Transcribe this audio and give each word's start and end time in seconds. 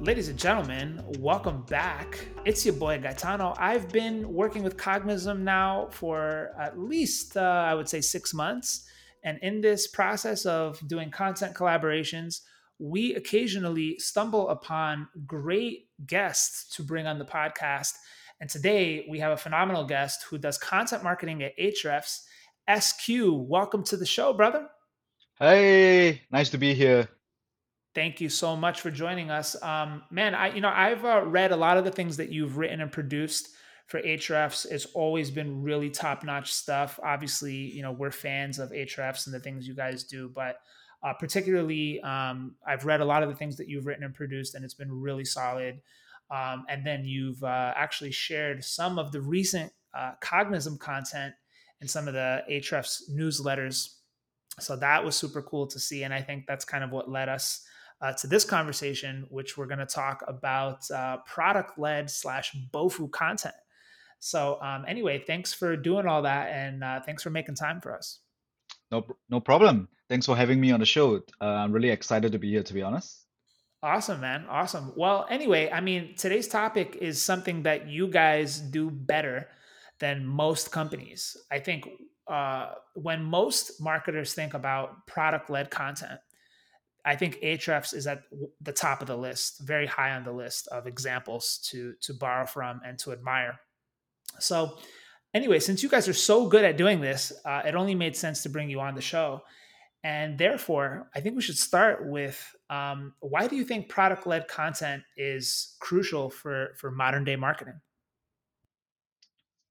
Ladies 0.00 0.28
and 0.28 0.38
gentlemen, 0.38 1.04
welcome 1.18 1.60
back. 1.64 2.26
It's 2.46 2.64
your 2.64 2.72
boy 2.72 2.98
Gaetano. 2.98 3.54
I've 3.58 3.90
been 3.90 4.32
working 4.32 4.62
with 4.62 4.78
Cognism 4.78 5.40
now 5.40 5.88
for 5.90 6.52
at 6.58 6.78
least, 6.78 7.36
uh, 7.36 7.40
I 7.40 7.74
would 7.74 7.86
say, 7.86 8.00
six 8.00 8.32
months. 8.32 8.88
And 9.24 9.38
in 9.42 9.60
this 9.60 9.86
process 9.86 10.46
of 10.46 10.80
doing 10.88 11.10
content 11.10 11.54
collaborations, 11.54 12.40
we 12.78 13.14
occasionally 13.14 13.98
stumble 13.98 14.48
upon 14.48 15.06
great 15.26 15.90
guests 16.06 16.74
to 16.76 16.82
bring 16.82 17.06
on 17.06 17.18
the 17.18 17.26
podcast. 17.26 17.92
And 18.40 18.48
today 18.48 19.04
we 19.06 19.18
have 19.18 19.32
a 19.32 19.36
phenomenal 19.36 19.84
guest 19.84 20.24
who 20.30 20.38
does 20.38 20.56
content 20.56 21.04
marketing 21.04 21.42
at 21.42 21.52
Ahrefs. 21.58 22.22
SQ, 22.74 23.08
welcome 23.32 23.84
to 23.84 23.98
the 23.98 24.06
show, 24.06 24.32
brother. 24.32 24.66
Hey, 25.38 26.22
nice 26.32 26.48
to 26.50 26.58
be 26.58 26.72
here. 26.72 27.06
Thank 27.92 28.20
you 28.20 28.28
so 28.28 28.54
much 28.54 28.80
for 28.80 28.90
joining 28.90 29.30
us, 29.32 29.60
um, 29.62 30.02
man. 30.12 30.32
I 30.32 30.54
you 30.54 30.60
know 30.60 30.72
I've 30.72 31.04
uh, 31.04 31.22
read 31.24 31.50
a 31.50 31.56
lot 31.56 31.76
of 31.76 31.84
the 31.84 31.90
things 31.90 32.16
that 32.18 32.30
you've 32.30 32.56
written 32.56 32.80
and 32.80 32.92
produced 32.92 33.48
for 33.86 34.00
Ahrefs. 34.00 34.64
It's 34.70 34.86
always 34.94 35.28
been 35.28 35.62
really 35.62 35.90
top 35.90 36.22
notch 36.22 36.52
stuff. 36.52 37.00
Obviously, 37.02 37.56
you 37.56 37.82
know 37.82 37.90
we're 37.90 38.12
fans 38.12 38.60
of 38.60 38.70
Ahrefs 38.70 39.26
and 39.26 39.34
the 39.34 39.40
things 39.40 39.66
you 39.66 39.74
guys 39.74 40.04
do, 40.04 40.30
but 40.32 40.60
uh, 41.02 41.14
particularly 41.14 42.00
um, 42.02 42.54
I've 42.64 42.84
read 42.84 43.00
a 43.00 43.04
lot 43.04 43.24
of 43.24 43.28
the 43.28 43.34
things 43.34 43.56
that 43.56 43.68
you've 43.68 43.86
written 43.86 44.04
and 44.04 44.14
produced, 44.14 44.54
and 44.54 44.64
it's 44.64 44.74
been 44.74 44.92
really 44.92 45.24
solid. 45.24 45.80
Um, 46.30 46.66
and 46.68 46.86
then 46.86 47.04
you've 47.04 47.42
uh, 47.42 47.72
actually 47.74 48.12
shared 48.12 48.62
some 48.62 49.00
of 49.00 49.10
the 49.10 49.20
recent 49.20 49.72
uh, 49.92 50.12
Cognism 50.20 50.78
content 50.78 51.34
in 51.80 51.88
some 51.88 52.06
of 52.06 52.14
the 52.14 52.44
Ahrefs' 52.48 53.10
newsletters. 53.10 53.96
So 54.60 54.76
that 54.76 55.04
was 55.04 55.16
super 55.16 55.42
cool 55.42 55.66
to 55.66 55.80
see, 55.80 56.04
and 56.04 56.14
I 56.14 56.22
think 56.22 56.46
that's 56.46 56.64
kind 56.64 56.84
of 56.84 56.92
what 56.92 57.10
led 57.10 57.28
us 57.28 57.64
uh, 58.00 58.12
to 58.14 58.26
this 58.26 58.44
conversation, 58.44 59.26
which 59.28 59.56
we're 59.56 59.66
going 59.66 59.78
to 59.78 59.86
talk 59.86 60.24
about 60.26 60.90
uh, 60.90 61.18
product 61.26 61.78
led 61.78 62.10
slash 62.10 62.56
BOFU 62.72 63.10
content. 63.10 63.54
So, 64.18 64.60
um, 64.62 64.84
anyway, 64.86 65.22
thanks 65.26 65.52
for 65.52 65.76
doing 65.76 66.06
all 66.06 66.22
that 66.22 66.50
and 66.50 66.84
uh, 66.84 67.00
thanks 67.00 67.22
for 67.22 67.30
making 67.30 67.54
time 67.54 67.80
for 67.80 67.94
us. 67.94 68.20
No, 68.90 69.06
no 69.28 69.40
problem. 69.40 69.88
Thanks 70.08 70.26
for 70.26 70.36
having 70.36 70.60
me 70.60 70.72
on 70.72 70.80
the 70.80 70.86
show. 70.86 71.22
Uh, 71.40 71.44
I'm 71.44 71.72
really 71.72 71.90
excited 71.90 72.32
to 72.32 72.38
be 72.38 72.50
here, 72.50 72.62
to 72.62 72.74
be 72.74 72.82
honest. 72.82 73.24
Awesome, 73.82 74.20
man. 74.20 74.44
Awesome. 74.48 74.92
Well, 74.94 75.26
anyway, 75.30 75.70
I 75.70 75.80
mean, 75.80 76.14
today's 76.16 76.48
topic 76.48 76.98
is 77.00 77.20
something 77.20 77.62
that 77.62 77.88
you 77.88 78.08
guys 78.08 78.58
do 78.58 78.90
better 78.90 79.48
than 80.00 80.26
most 80.26 80.70
companies. 80.70 81.36
I 81.50 81.60
think 81.60 81.88
uh, 82.28 82.72
when 82.94 83.24
most 83.24 83.80
marketers 83.80 84.34
think 84.34 84.52
about 84.52 85.06
product 85.06 85.48
led 85.48 85.70
content, 85.70 86.20
I 87.04 87.16
think 87.16 87.40
Ahrefs 87.42 87.94
is 87.94 88.06
at 88.06 88.22
the 88.60 88.72
top 88.72 89.00
of 89.00 89.06
the 89.06 89.16
list, 89.16 89.60
very 89.60 89.86
high 89.86 90.12
on 90.12 90.24
the 90.24 90.32
list 90.32 90.68
of 90.68 90.86
examples 90.86 91.58
to 91.70 91.94
to 92.02 92.14
borrow 92.14 92.46
from 92.46 92.80
and 92.84 92.98
to 93.00 93.12
admire. 93.12 93.60
So, 94.38 94.78
anyway, 95.34 95.60
since 95.60 95.82
you 95.82 95.88
guys 95.88 96.08
are 96.08 96.14
so 96.14 96.46
good 96.46 96.64
at 96.64 96.76
doing 96.76 97.00
this, 97.00 97.32
uh, 97.44 97.62
it 97.64 97.74
only 97.74 97.94
made 97.94 98.16
sense 98.16 98.42
to 98.42 98.48
bring 98.48 98.70
you 98.70 98.80
on 98.80 98.94
the 98.94 99.00
show. 99.00 99.42
And 100.02 100.38
therefore, 100.38 101.10
I 101.14 101.20
think 101.20 101.36
we 101.36 101.42
should 101.42 101.58
start 101.58 102.06
with 102.08 102.56
um, 102.70 103.12
why 103.20 103.46
do 103.48 103.56
you 103.56 103.64
think 103.64 103.88
product 103.88 104.26
led 104.26 104.48
content 104.48 105.02
is 105.16 105.76
crucial 105.80 106.30
for 106.30 106.74
for 106.76 106.90
modern 106.90 107.24
day 107.24 107.36
marketing? 107.36 107.80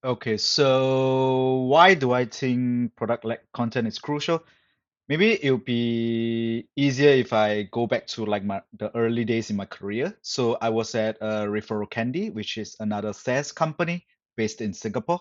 Okay, 0.03 0.37
so 0.37 1.65
why 1.67 1.93
do 1.93 2.13
I 2.13 2.25
think 2.25 2.95
product 2.95 3.25
led 3.25 3.39
content 3.53 3.87
is 3.87 3.99
crucial? 3.99 4.43
Maybe 5.09 5.43
it 5.43 5.49
would 5.49 5.65
be 5.65 6.69
easier 6.75 7.09
if 7.09 7.33
I 7.33 7.63
go 7.63 7.87
back 7.87 8.05
to 8.09 8.25
like 8.25 8.43
my 8.45 8.61
the 8.77 8.95
early 8.95 9.25
days 9.25 9.49
in 9.49 9.55
my 9.55 9.65
career. 9.65 10.15
So 10.21 10.55
I 10.61 10.69
was 10.69 10.93
at 10.93 11.19
uh, 11.19 11.45
Referral 11.45 11.89
Candy, 11.89 12.29
which 12.29 12.59
is 12.59 12.75
another 12.79 13.11
SaaS 13.11 13.51
company 13.51 14.05
based 14.37 14.61
in 14.61 14.71
Singapore. 14.71 15.19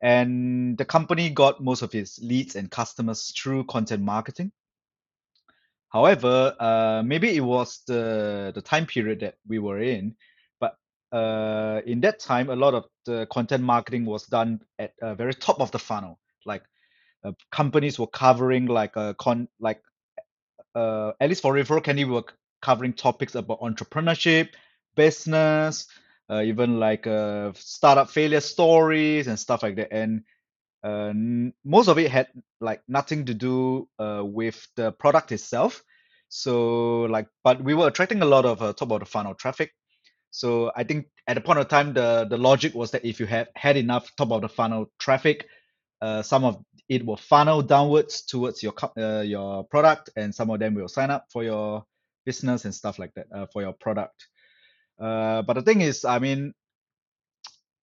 And 0.00 0.78
the 0.78 0.84
company 0.84 1.28
got 1.28 1.60
most 1.60 1.82
of 1.82 1.92
its 1.92 2.20
leads 2.20 2.54
and 2.54 2.70
customers 2.70 3.32
through 3.36 3.64
content 3.64 4.02
marketing. 4.02 4.52
However, 5.88 6.54
uh, 6.60 7.02
maybe 7.04 7.36
it 7.36 7.40
was 7.40 7.82
the 7.88 8.52
the 8.54 8.62
time 8.62 8.86
period 8.86 9.20
that 9.20 9.34
we 9.44 9.58
were 9.58 9.80
in, 9.80 10.14
but 10.60 10.76
uh, 11.10 11.80
in 11.84 12.00
that 12.02 12.20
time, 12.20 12.48
a 12.48 12.54
lot 12.54 12.74
of 12.74 12.84
the 13.06 13.26
content 13.26 13.64
marketing 13.64 14.04
was 14.04 14.24
done 14.26 14.60
at 14.78 14.92
a 15.02 15.16
very 15.16 15.34
top 15.34 15.60
of 15.60 15.72
the 15.72 15.80
funnel, 15.80 16.20
like 16.46 16.62
uh, 17.24 17.32
companies 17.50 17.98
were 17.98 18.06
covering 18.06 18.66
like 18.66 18.96
a 18.96 19.14
con 19.18 19.48
like 19.58 19.82
uh, 20.74 21.12
at 21.20 21.28
least 21.28 21.42
for 21.42 21.54
referral 21.54 21.82
candy 21.82 22.04
we 22.04 22.12
were 22.12 22.24
covering 22.62 22.92
topics 22.92 23.34
about 23.34 23.60
entrepreneurship 23.60 24.50
business 24.96 25.86
uh, 26.30 26.42
even 26.42 26.78
like 26.78 27.06
uh, 27.06 27.52
startup 27.54 28.08
failure 28.08 28.40
stories 28.40 29.26
and 29.26 29.38
stuff 29.38 29.62
like 29.62 29.76
that. 29.76 29.92
And 29.92 30.22
uh, 30.84 31.12
most 31.64 31.88
of 31.88 31.98
it 31.98 32.10
had 32.10 32.28
like 32.60 32.82
nothing 32.88 33.24
to 33.26 33.34
do 33.34 33.88
uh, 33.98 34.22
with 34.24 34.66
the 34.76 34.92
product 34.92 35.32
itself. 35.32 35.82
So 36.28 37.02
like 37.02 37.26
but 37.42 37.62
we 37.62 37.74
were 37.74 37.88
attracting 37.88 38.22
a 38.22 38.26
lot 38.26 38.44
of 38.44 38.62
uh, 38.62 38.72
top 38.72 38.92
of 38.92 39.00
the 39.00 39.06
funnel 39.06 39.34
traffic. 39.34 39.72
So 40.30 40.70
i 40.76 40.84
think 40.84 41.06
at 41.26 41.34
the 41.34 41.40
point 41.40 41.58
of 41.58 41.66
time 41.66 41.92
the 41.92 42.24
the 42.30 42.38
logic 42.38 42.72
was 42.72 42.92
that 42.92 43.04
if 43.04 43.18
you 43.18 43.26
had 43.26 43.48
had 43.56 43.76
enough 43.76 44.14
top 44.16 44.30
of 44.30 44.42
the 44.42 44.48
funnel 44.48 44.86
traffic 45.00 45.46
uh, 46.02 46.22
some 46.22 46.44
of 46.44 46.62
it 46.88 47.06
will 47.06 47.16
funnel 47.16 47.62
downwards 47.62 48.22
towards 48.22 48.62
your 48.62 48.74
uh, 48.98 49.20
your 49.20 49.64
product, 49.64 50.10
and 50.16 50.34
some 50.34 50.50
of 50.50 50.58
them 50.58 50.74
will 50.74 50.88
sign 50.88 51.10
up 51.10 51.26
for 51.32 51.44
your 51.44 51.84
business 52.26 52.64
and 52.64 52.74
stuff 52.74 52.98
like 52.98 53.12
that 53.14 53.26
uh, 53.34 53.46
for 53.52 53.62
your 53.62 53.72
product. 53.72 54.26
Uh, 54.98 55.42
but 55.42 55.54
the 55.54 55.62
thing 55.62 55.80
is, 55.80 56.04
I 56.04 56.18
mean, 56.18 56.52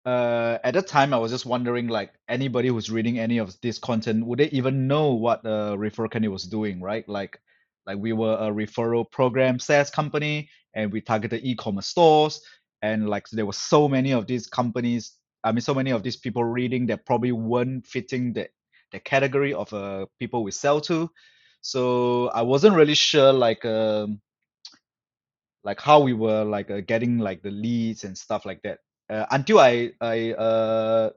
uh, 0.05 0.57
at 0.63 0.73
that 0.73 0.88
time, 0.88 1.13
I 1.13 1.17
was 1.17 1.31
just 1.31 1.45
wondering, 1.45 1.88
like 1.88 2.13
anybody 2.29 2.69
who's 2.69 2.89
reading 2.89 3.19
any 3.19 3.39
of 3.39 3.59
this 3.61 3.79
content, 3.79 4.25
would 4.25 4.39
they 4.39 4.49
even 4.49 4.88
know 4.88 5.13
what 5.13 5.45
uh, 5.45 5.75
Referral 5.75 6.11
Candy 6.11 6.28
was 6.28 6.44
doing, 6.44 6.81
right? 6.81 7.07
Like, 7.09 7.39
like 7.85 7.97
we 7.97 8.13
were 8.13 8.35
a 8.35 8.51
referral 8.51 9.09
program 9.09 9.59
SaaS 9.59 9.89
company, 9.89 10.49
and 10.75 10.91
we 10.91 11.01
targeted 11.01 11.44
e-commerce 11.44 11.88
stores, 11.88 12.41
and 12.81 13.09
like 13.09 13.28
there 13.31 13.45
were 13.45 13.53
so 13.53 13.88
many 13.88 14.11
of 14.11 14.28
these 14.28 14.47
companies 14.47 15.13
I 15.47 15.52
mean, 15.52 15.62
so 15.62 15.74
many 15.74 15.91
of 15.91 16.03
these 16.03 16.18
people 16.18 16.44
reading 16.44 16.88
that 16.88 17.06
probably 17.06 17.31
weren't 17.31 17.85
fitting 17.85 18.34
the 18.34 18.50
the 18.91 19.00
category 19.00 19.53
of 19.53 19.74
uh, 19.74 20.06
people 20.19 20.44
we 20.44 20.52
sell 20.52 20.80
to. 20.81 21.09
So 21.62 22.30
I 22.30 22.44
wasn't 22.44 22.75
really 22.75 22.96
sure 22.96 23.34
like 23.34 23.66
um, 23.66 24.22
like 25.63 25.81
how 25.81 26.00
we 26.00 26.13
were 26.13 26.44
like 26.44 26.72
uh, 26.72 26.81
getting 26.81 27.19
like 27.19 27.41
the 27.41 27.52
leads 27.52 28.03
and 28.03 28.18
stuff 28.18 28.46
like 28.46 28.62
that 28.63 28.80
uh, 29.09 29.25
until 29.31 29.59
I 29.59 29.91
I 30.02 30.31
uh, 30.34 31.09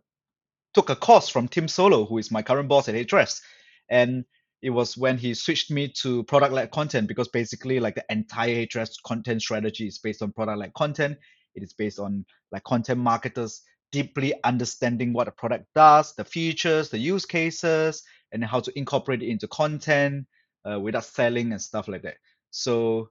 took 0.74 0.90
a 0.90 0.96
course 0.96 1.28
from 1.28 1.48
Tim 1.48 1.66
Soulo, 1.66 2.08
who 2.08 2.18
is 2.18 2.30
my 2.30 2.42
current 2.42 2.68
boss 2.68 2.88
at 2.88 2.94
Ahrefs, 2.94 3.40
and 3.88 4.24
it 4.62 4.70
was 4.70 4.96
when 4.96 5.16
he 5.16 5.34
switched 5.34 5.70
me 5.70 5.88
to 6.02 6.22
product 6.24 6.52
led 6.52 6.70
content 6.70 7.08
because 7.08 7.28
basically 7.28 7.80
like 7.80 7.94
the 7.94 8.04
entire 8.10 8.66
Ahrefs 8.66 9.02
content 9.04 9.42
strategy 9.42 9.86
is 9.86 9.98
based 9.98 10.22
on 10.22 10.32
product 10.32 10.58
led 10.58 10.74
content. 10.74 11.18
It 11.54 11.62
is 11.62 11.72
based 11.72 11.98
on 11.98 12.24
like 12.52 12.64
content 12.64 13.00
marketers 13.00 13.62
deeply 13.92 14.34
understanding 14.44 15.12
what 15.12 15.28
a 15.28 15.32
product 15.32 15.66
does, 15.74 16.14
the 16.14 16.24
features, 16.24 16.90
the 16.90 16.98
use 16.98 17.26
cases, 17.26 18.02
and 18.32 18.44
how 18.44 18.60
to 18.60 18.78
incorporate 18.78 19.22
it 19.22 19.28
into 19.28 19.48
content 19.48 20.26
uh, 20.64 20.78
without 20.78 21.04
selling 21.04 21.52
and 21.52 21.60
stuff 21.60 21.88
like 21.88 22.02
that. 22.02 22.16
So 22.50 23.10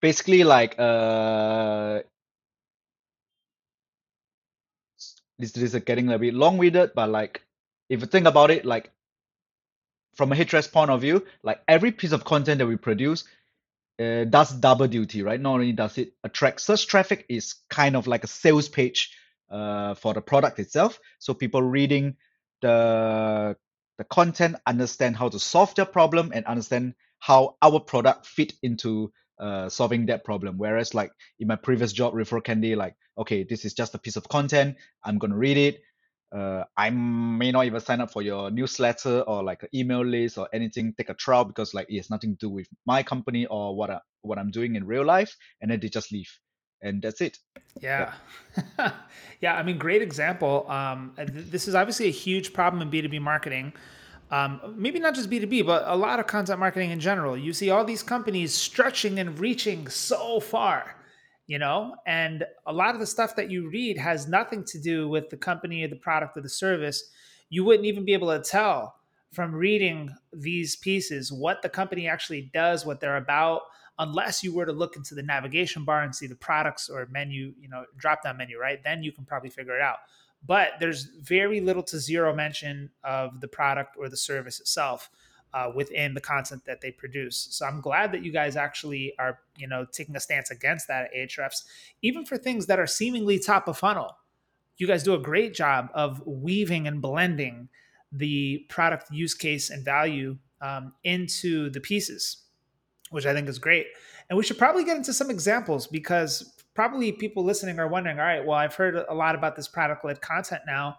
basically, 0.00 0.44
like 0.44 0.74
uh, 0.78 2.00
this, 5.38 5.52
this 5.52 5.74
is 5.74 5.82
getting 5.82 6.10
a 6.10 6.18
bit 6.18 6.34
long-winded, 6.34 6.92
but 6.94 7.10
like 7.10 7.42
if 7.88 8.00
you 8.00 8.06
think 8.06 8.26
about 8.26 8.50
it, 8.50 8.64
like 8.64 8.90
from 10.14 10.32
a 10.32 10.36
Ahrefs 10.36 10.70
point 10.70 10.90
of 10.90 11.00
view, 11.00 11.24
like 11.42 11.62
every 11.68 11.92
piece 11.92 12.12
of 12.12 12.24
content 12.24 12.58
that 12.58 12.66
we 12.66 12.76
produce 12.76 13.24
uh, 14.00 14.24
does 14.24 14.52
double 14.52 14.88
duty, 14.88 15.22
right? 15.22 15.40
Not 15.40 15.54
only 15.54 15.72
does 15.72 15.98
it 15.98 16.12
attract 16.24 16.60
search 16.60 16.86
traffic, 16.86 17.26
is 17.28 17.54
kind 17.68 17.96
of 17.96 18.06
like 18.06 18.24
a 18.24 18.28
sales 18.28 18.68
page 18.68 19.14
uh, 19.50 19.94
for 19.94 20.14
the 20.14 20.20
product 20.20 20.58
itself. 20.58 20.98
So 21.18 21.34
people 21.34 21.62
reading 21.62 22.16
the 22.62 23.56
the 23.98 24.04
content 24.04 24.56
understand 24.66 25.16
how 25.16 25.28
to 25.28 25.38
solve 25.38 25.74
their 25.74 25.84
problem 25.84 26.32
and 26.34 26.46
understand 26.46 26.94
how 27.18 27.56
our 27.60 27.80
product 27.80 28.26
fit 28.26 28.54
into 28.62 29.12
uh, 29.38 29.68
solving 29.68 30.06
that 30.06 30.24
problem. 30.24 30.56
Whereas 30.56 30.94
like 30.94 31.12
in 31.38 31.48
my 31.48 31.56
previous 31.56 31.92
job, 31.92 32.14
Referral 32.14 32.44
Candy, 32.44 32.74
like 32.76 32.94
okay, 33.18 33.44
this 33.44 33.64
is 33.64 33.74
just 33.74 33.94
a 33.94 33.98
piece 33.98 34.16
of 34.16 34.28
content. 34.28 34.76
I'm 35.04 35.18
gonna 35.18 35.36
read 35.36 35.56
it. 35.56 35.82
Uh, 36.34 36.64
I 36.76 36.90
may 36.90 37.50
not 37.50 37.66
even 37.66 37.80
sign 37.80 38.00
up 38.00 38.12
for 38.12 38.22
your 38.22 38.50
newsletter 38.52 39.22
or 39.22 39.42
like 39.42 39.64
an 39.64 39.68
email 39.74 40.04
list 40.04 40.38
or 40.38 40.48
anything. 40.52 40.94
Take 40.96 41.10
a 41.10 41.14
trial 41.14 41.44
because 41.44 41.74
like 41.74 41.90
it 41.90 41.96
has 41.96 42.08
nothing 42.08 42.36
to 42.36 42.46
do 42.46 42.50
with 42.50 42.68
my 42.86 43.02
company 43.02 43.46
or 43.46 43.74
what 43.76 43.90
I, 43.90 43.98
what 44.22 44.38
I'm 44.38 44.50
doing 44.50 44.76
in 44.76 44.86
real 44.86 45.04
life, 45.04 45.36
and 45.60 45.70
then 45.70 45.80
they 45.80 45.88
just 45.88 46.12
leave 46.12 46.30
and 46.82 47.02
that's 47.02 47.20
it. 47.20 47.38
Yeah. 47.80 48.12
Yeah, 48.78 48.92
yeah 49.40 49.54
I 49.54 49.62
mean, 49.62 49.78
great 49.78 50.02
example. 50.02 50.68
Um, 50.70 51.12
this 51.16 51.68
is 51.68 51.74
obviously 51.74 52.06
a 52.06 52.12
huge 52.12 52.52
problem 52.52 52.82
in 52.82 52.90
B2B 52.90 53.20
marketing. 53.20 53.72
um, 54.30 54.74
maybe 54.76 55.00
not 55.00 55.14
just 55.14 55.28
B2B, 55.28 55.66
but 55.66 55.84
a 55.86 55.96
lot 55.96 56.20
of 56.20 56.26
content 56.26 56.60
marketing 56.60 56.90
in 56.90 57.00
general. 57.00 57.36
You 57.36 57.52
see 57.52 57.70
all 57.70 57.84
these 57.84 58.02
companies 58.02 58.54
stretching 58.54 59.18
and 59.18 59.38
reaching 59.38 59.88
so 59.88 60.38
far, 60.40 60.94
you 61.46 61.58
know, 61.58 61.96
and 62.06 62.44
a 62.66 62.72
lot 62.72 62.94
of 62.94 63.00
the 63.00 63.06
stuff 63.06 63.34
that 63.36 63.50
you 63.50 63.68
read 63.68 63.98
has 63.98 64.28
nothing 64.28 64.64
to 64.64 64.78
do 64.78 65.08
with 65.08 65.30
the 65.30 65.36
company 65.36 65.82
or 65.82 65.88
the 65.88 65.96
product 65.96 66.36
or 66.36 66.42
the 66.42 66.48
service. 66.48 67.10
You 67.48 67.64
wouldn't 67.64 67.86
even 67.86 68.04
be 68.04 68.12
able 68.12 68.28
to 68.28 68.40
tell 68.40 68.94
from 69.32 69.52
reading 69.52 70.10
these 70.32 70.76
pieces 70.76 71.32
what 71.32 71.62
the 71.62 71.68
company 71.68 72.08
actually 72.08 72.50
does, 72.54 72.86
what 72.86 73.00
they're 73.00 73.16
about, 73.16 73.62
unless 74.00 74.42
you 74.42 74.52
were 74.52 74.64
to 74.64 74.72
look 74.72 74.96
into 74.96 75.14
the 75.14 75.22
navigation 75.22 75.84
bar 75.84 76.02
and 76.02 76.16
see 76.16 76.26
the 76.26 76.34
products 76.34 76.88
or 76.88 77.06
menu, 77.10 77.52
you 77.60 77.68
know, 77.68 77.84
drop 77.98 78.22
down 78.24 78.38
menu, 78.38 78.58
right? 78.58 78.82
Then 78.82 79.02
you 79.02 79.12
can 79.12 79.26
probably 79.26 79.50
figure 79.50 79.76
it 79.76 79.82
out. 79.82 79.98
But 80.44 80.70
there's 80.80 81.04
very 81.04 81.60
little 81.60 81.82
to 81.84 81.98
zero 82.00 82.34
mention 82.34 82.90
of 83.04 83.42
the 83.42 83.48
product 83.48 83.96
or 83.98 84.08
the 84.08 84.16
service 84.16 84.58
itself 84.58 85.10
uh, 85.52 85.70
within 85.74 86.14
the 86.14 86.20
content 86.20 86.64
that 86.64 86.80
they 86.80 86.90
produce. 86.90 87.48
So 87.50 87.66
I'm 87.66 87.82
glad 87.82 88.10
that 88.12 88.24
you 88.24 88.32
guys 88.32 88.56
actually 88.56 89.12
are, 89.18 89.40
you 89.58 89.68
know, 89.68 89.84
taking 89.84 90.16
a 90.16 90.20
stance 90.20 90.50
against 90.50 90.88
that 90.88 91.04
at 91.04 91.14
Ahrefs, 91.14 91.64
even 92.00 92.24
for 92.24 92.38
things 92.38 92.66
that 92.66 92.80
are 92.80 92.86
seemingly 92.86 93.38
top 93.38 93.68
of 93.68 93.76
funnel. 93.76 94.16
You 94.78 94.86
guys 94.86 95.02
do 95.02 95.12
a 95.12 95.18
great 95.18 95.52
job 95.52 95.90
of 95.92 96.26
weaving 96.26 96.86
and 96.86 97.02
blending 97.02 97.68
the 98.10 98.64
product 98.70 99.10
use 99.10 99.34
case 99.34 99.68
and 99.68 99.84
value 99.84 100.38
um, 100.62 100.94
into 101.04 101.68
the 101.68 101.80
pieces 101.80 102.46
which 103.10 103.26
I 103.26 103.34
think 103.34 103.48
is 103.48 103.58
great. 103.58 103.86
And 104.28 104.36
we 104.36 104.44
should 104.44 104.58
probably 104.58 104.84
get 104.84 104.96
into 104.96 105.12
some 105.12 105.30
examples 105.30 105.86
because 105.86 106.54
probably 106.74 107.12
people 107.12 107.44
listening 107.44 107.78
are 107.78 107.88
wondering, 107.88 108.18
all 108.18 108.24
right, 108.24 108.44
well, 108.44 108.56
I've 108.56 108.74
heard 108.74 108.94
a 108.94 109.14
lot 109.14 109.34
about 109.34 109.56
this 109.56 109.68
product 109.68 110.04
led 110.04 110.20
content 110.20 110.62
now. 110.66 110.96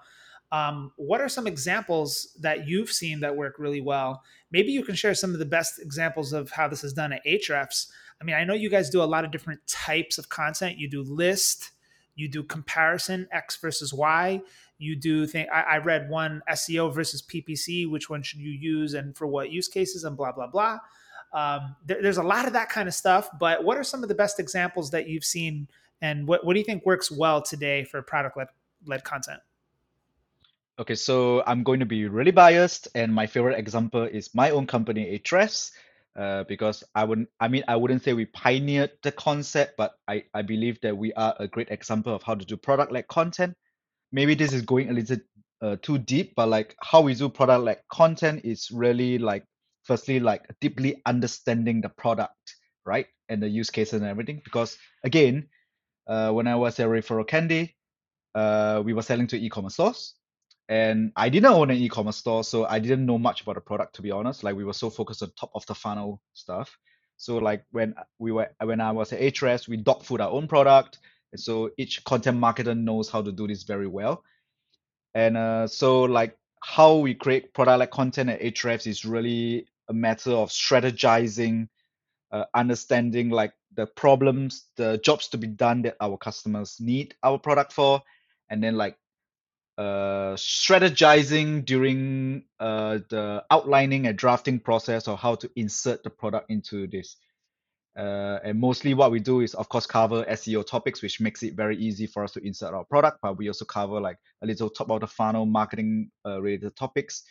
Um, 0.51 0.91
what 0.97 1.21
are 1.21 1.29
some 1.29 1.47
examples 1.47 2.35
that 2.41 2.67
you've 2.67 2.91
seen 2.91 3.21
that 3.21 3.35
work 3.35 3.55
really 3.57 3.79
well? 3.79 4.21
Maybe 4.51 4.71
you 4.73 4.83
can 4.83 4.95
share 4.95 5.15
some 5.15 5.31
of 5.31 5.39
the 5.39 5.45
best 5.45 5.79
examples 5.79 6.33
of 6.33 6.51
how 6.51 6.67
this 6.67 6.83
is 6.83 6.91
done 6.91 7.13
at 7.13 7.25
Ahrefs. 7.25 7.87
I 8.21 8.25
mean, 8.25 8.35
I 8.35 8.43
know 8.43 8.53
you 8.53 8.69
guys 8.69 8.89
do 8.89 9.01
a 9.01 9.05
lot 9.05 9.23
of 9.23 9.31
different 9.31 9.65
types 9.65 10.17
of 10.17 10.27
content. 10.27 10.77
You 10.77 10.89
do 10.89 11.01
list, 11.03 11.71
you 12.15 12.27
do 12.27 12.43
comparison 12.43 13.27
X 13.31 13.55
versus 13.57 13.93
Y. 13.93 14.41
You 14.77 14.95
do 14.95 15.25
think 15.25 15.49
I, 15.49 15.61
I 15.61 15.77
read 15.77 16.09
one 16.09 16.41
SEO 16.49 16.93
versus 16.93 17.21
PPC. 17.21 17.89
Which 17.89 18.09
one 18.09 18.21
should 18.21 18.39
you 18.39 18.51
use 18.51 18.93
and 18.93 19.15
for 19.15 19.27
what 19.27 19.51
use 19.51 19.67
cases 19.67 20.03
and 20.03 20.17
blah 20.17 20.33
blah 20.33 20.47
blah. 20.47 20.79
Um, 21.33 21.75
there, 21.85 22.01
there's 22.01 22.17
a 22.17 22.23
lot 22.23 22.45
of 22.45 22.53
that 22.53 22.69
kind 22.69 22.87
of 22.87 22.93
stuff, 22.93 23.29
but 23.39 23.63
what 23.63 23.77
are 23.77 23.83
some 23.83 24.03
of 24.03 24.09
the 24.09 24.15
best 24.15 24.39
examples 24.39 24.91
that 24.91 25.07
you've 25.07 25.23
seen, 25.23 25.67
and 26.01 26.27
what, 26.27 26.45
what 26.45 26.53
do 26.53 26.59
you 26.59 26.65
think 26.65 26.85
works 26.85 27.09
well 27.11 27.41
today 27.41 27.83
for 27.83 28.01
product 28.01 28.37
led 28.37 28.47
led 28.85 29.03
content? 29.03 29.39
Okay, 30.79 30.95
so 30.95 31.43
I'm 31.45 31.63
going 31.63 31.79
to 31.79 31.85
be 31.85 32.07
really 32.07 32.31
biased, 32.31 32.87
and 32.95 33.13
my 33.13 33.27
favorite 33.27 33.59
example 33.59 34.03
is 34.03 34.33
my 34.33 34.49
own 34.49 34.65
company, 34.65 35.19
Ahrefs, 35.19 35.71
uh, 36.15 36.43
because 36.45 36.83
I 36.95 37.03
wouldn't, 37.03 37.29
I 37.39 37.47
mean, 37.47 37.63
I 37.67 37.75
wouldn't 37.75 38.03
say 38.03 38.13
we 38.13 38.25
pioneered 38.25 38.91
the 39.03 39.11
concept, 39.11 39.77
but 39.77 39.93
I, 40.07 40.23
I 40.33 40.41
believe 40.41 40.81
that 40.81 40.97
we 40.97 41.13
are 41.13 41.35
a 41.39 41.47
great 41.47 41.69
example 41.69 42.15
of 42.15 42.23
how 42.23 42.35
to 42.35 42.43
do 42.43 42.57
product-led 42.57 43.07
content. 43.07 43.55
Maybe 44.11 44.33
this 44.33 44.53
is 44.53 44.63
going 44.63 44.89
a 44.89 44.93
little 44.93 45.17
uh, 45.61 45.75
too 45.81 45.99
deep, 45.99 46.33
but 46.35 46.49
like 46.49 46.75
how 46.81 47.01
we 47.01 47.13
do 47.13 47.29
product-led 47.29 47.81
content 47.89 48.41
is 48.43 48.71
really 48.71 49.19
like 49.19 49.45
firstly 49.83 50.19
like 50.19 50.43
deeply 50.59 51.01
understanding 51.05 51.81
the 51.81 51.89
product 51.89 52.55
right 52.85 53.07
and 53.29 53.41
the 53.41 53.49
use 53.49 53.69
cases 53.69 54.01
and 54.01 54.09
everything. 54.09 54.41
Because 54.43 54.77
again 55.03 55.47
uh, 56.07 56.31
when 56.31 56.47
i 56.47 56.55
was 56.55 56.79
at 56.79 56.87
referral 56.87 57.27
candy 57.27 57.75
uh, 58.35 58.81
we 58.83 58.93
were 58.93 59.01
selling 59.01 59.27
to 59.27 59.37
e-commerce 59.37 59.73
stores 59.73 60.15
and 60.69 61.11
i 61.15 61.29
didn't 61.29 61.51
own 61.51 61.69
an 61.69 61.77
e-commerce 61.77 62.17
store 62.17 62.43
so 62.43 62.65
i 62.65 62.79
didn't 62.79 63.05
know 63.05 63.17
much 63.17 63.41
about 63.41 63.55
the 63.55 63.61
product 63.61 63.95
to 63.95 64.01
be 64.01 64.11
honest. 64.11 64.43
Like 64.43 64.55
we 64.55 64.63
were 64.63 64.73
so 64.73 64.89
focused 64.89 65.23
on 65.23 65.31
top 65.37 65.51
of 65.53 65.65
the 65.65 65.75
funnel 65.75 66.21
stuff. 66.33 66.77
So 67.17 67.37
like 67.37 67.65
when 67.71 67.93
we 68.19 68.31
were 68.31 68.49
when 68.63 68.81
i 68.81 68.91
was 68.91 69.13
at 69.13 69.19
Ahrefs 69.19 69.67
we 69.67 69.77
dog 69.77 70.03
food 70.03 70.21
our 70.21 70.29
own 70.31 70.47
product 70.47 70.99
and 71.31 71.39
so 71.39 71.69
each 71.77 72.03
content 72.03 72.39
marketer 72.39 72.77
knows 72.77 73.09
how 73.09 73.21
to 73.21 73.31
do 73.31 73.47
this 73.47 73.63
very 73.63 73.87
well. 73.87 74.23
And 75.13 75.37
uh, 75.37 75.67
so 75.67 76.03
like 76.03 76.37
how 76.63 76.97
we 76.97 77.15
create 77.15 77.53
product 77.53 77.79
like 77.79 77.91
content 77.91 78.29
at 78.29 78.41
Ahrefs 78.41 78.87
is 78.87 79.03
really 79.05 79.67
a 79.89 79.93
matter 79.93 80.31
of 80.31 80.49
strategizing, 80.49 81.67
uh, 82.31 82.45
understanding 82.53 83.29
like 83.29 83.53
the 83.75 83.87
problems, 83.87 84.65
the 84.77 84.97
jobs 84.99 85.29
to 85.29 85.37
be 85.37 85.47
done 85.47 85.81
that 85.83 85.97
our 85.99 86.17
customers 86.17 86.77
need 86.79 87.15
our 87.23 87.39
product 87.39 87.73
for, 87.73 88.01
and 88.49 88.63
then 88.63 88.75
like 88.75 88.97
uh, 89.77 90.35
strategizing 90.35 91.65
during 91.65 92.43
uh, 92.59 92.99
the 93.09 93.43
outlining 93.49 94.05
and 94.07 94.17
drafting 94.17 94.59
process 94.59 95.07
of 95.07 95.19
how 95.19 95.35
to 95.35 95.49
insert 95.55 96.03
the 96.03 96.09
product 96.09 96.51
into 96.51 96.87
this. 96.87 97.15
Uh, 97.97 98.39
and 98.43 98.59
mostly 98.59 98.93
what 98.93 99.11
we 99.11 99.19
do 99.19 99.41
is 99.41 99.53
of 99.53 99.67
course 99.67 99.85
cover 99.85 100.23
SEO 100.25 100.65
topics, 100.65 101.01
which 101.01 101.19
makes 101.19 101.43
it 101.43 101.55
very 101.55 101.77
easy 101.77 102.07
for 102.07 102.23
us 102.23 102.31
to 102.33 102.45
insert 102.45 102.73
our 102.73 102.85
product. 102.85 103.19
But 103.21 103.38
we 103.38 103.47
also 103.47 103.65
cover 103.65 103.99
like 103.99 104.17
a 104.41 104.45
little 104.47 104.69
top 104.69 104.89
of 104.89 105.01
the 105.01 105.07
funnel 105.07 105.45
marketing 105.45 106.11
uh, 106.25 106.41
related 106.41 106.75
topics, 106.75 107.23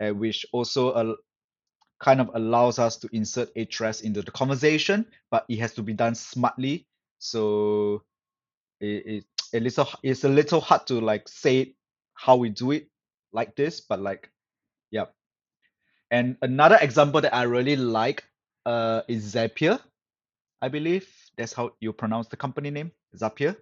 uh, 0.00 0.10
which 0.10 0.46
also 0.52 0.90
uh, 0.90 1.14
kind 1.98 2.20
of 2.20 2.30
allows 2.34 2.78
us 2.78 2.96
to 2.98 3.08
insert 3.12 3.54
Ahrefs 3.56 4.02
into 4.02 4.22
the 4.22 4.30
conversation, 4.30 5.06
but 5.30 5.44
it 5.48 5.58
has 5.58 5.74
to 5.74 5.82
be 5.82 5.92
done 5.92 6.14
smartly. 6.14 6.86
So 7.18 8.02
it, 8.80 9.06
it, 9.06 9.24
it's 9.52 9.54
a 9.54 9.60
little 9.60 9.88
it's 10.02 10.24
a 10.24 10.28
little 10.28 10.60
hard 10.60 10.86
to 10.88 11.00
like 11.00 11.28
say 11.28 11.74
how 12.14 12.36
we 12.36 12.50
do 12.50 12.72
it 12.72 12.88
like 13.32 13.56
this, 13.56 13.80
but 13.80 14.00
like 14.00 14.30
yeah. 14.90 15.06
And 16.10 16.36
another 16.42 16.78
example 16.80 17.20
that 17.22 17.34
I 17.34 17.42
really 17.42 17.76
like 17.76 18.24
uh 18.66 19.02
is 19.08 19.34
Zapier. 19.34 19.80
I 20.62 20.68
believe 20.68 21.08
that's 21.36 21.52
how 21.52 21.72
you 21.80 21.92
pronounce 21.92 22.28
the 22.28 22.36
company 22.36 22.70
name, 22.70 22.92
Zapier. 23.16 23.56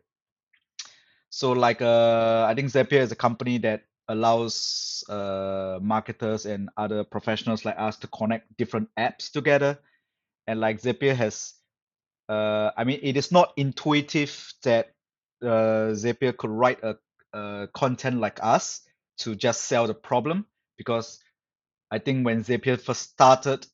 So 1.30 1.52
like 1.52 1.82
uh 1.82 2.46
I 2.48 2.54
think 2.54 2.70
Zapier 2.70 3.00
is 3.00 3.12
a 3.12 3.16
company 3.16 3.58
that 3.58 3.84
allows 4.08 5.02
uh, 5.08 5.78
marketers 5.80 6.44
and 6.46 6.68
other 6.76 7.04
professionals 7.04 7.64
like 7.64 7.78
us 7.78 7.96
to 7.98 8.06
connect 8.08 8.54
different 8.58 8.88
apps 8.98 9.30
together. 9.32 9.78
And 10.46 10.60
like 10.60 10.80
Zapier 10.82 11.16
has, 11.16 11.54
uh, 12.28 12.70
I 12.76 12.84
mean, 12.84 13.00
it 13.02 13.16
is 13.16 13.32
not 13.32 13.52
intuitive 13.56 14.52
that 14.64 14.92
uh, 15.42 15.94
Zapier 15.96 16.36
could 16.36 16.50
write 16.50 16.82
a, 16.84 16.98
a 17.32 17.68
content 17.74 18.20
like 18.20 18.40
us 18.42 18.82
to 19.18 19.34
just 19.34 19.62
sell 19.62 19.86
the 19.86 19.94
problem 19.94 20.46
because 20.76 21.20
I 21.90 21.98
think 21.98 22.26
when 22.26 22.44
Zapier 22.44 22.80
first 22.80 23.10
started, 23.12 23.66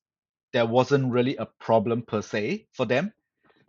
there 0.52 0.66
wasn't 0.66 1.12
really 1.12 1.36
a 1.36 1.46
problem 1.46 2.02
per 2.02 2.22
se 2.22 2.66
for 2.72 2.86
them. 2.86 3.12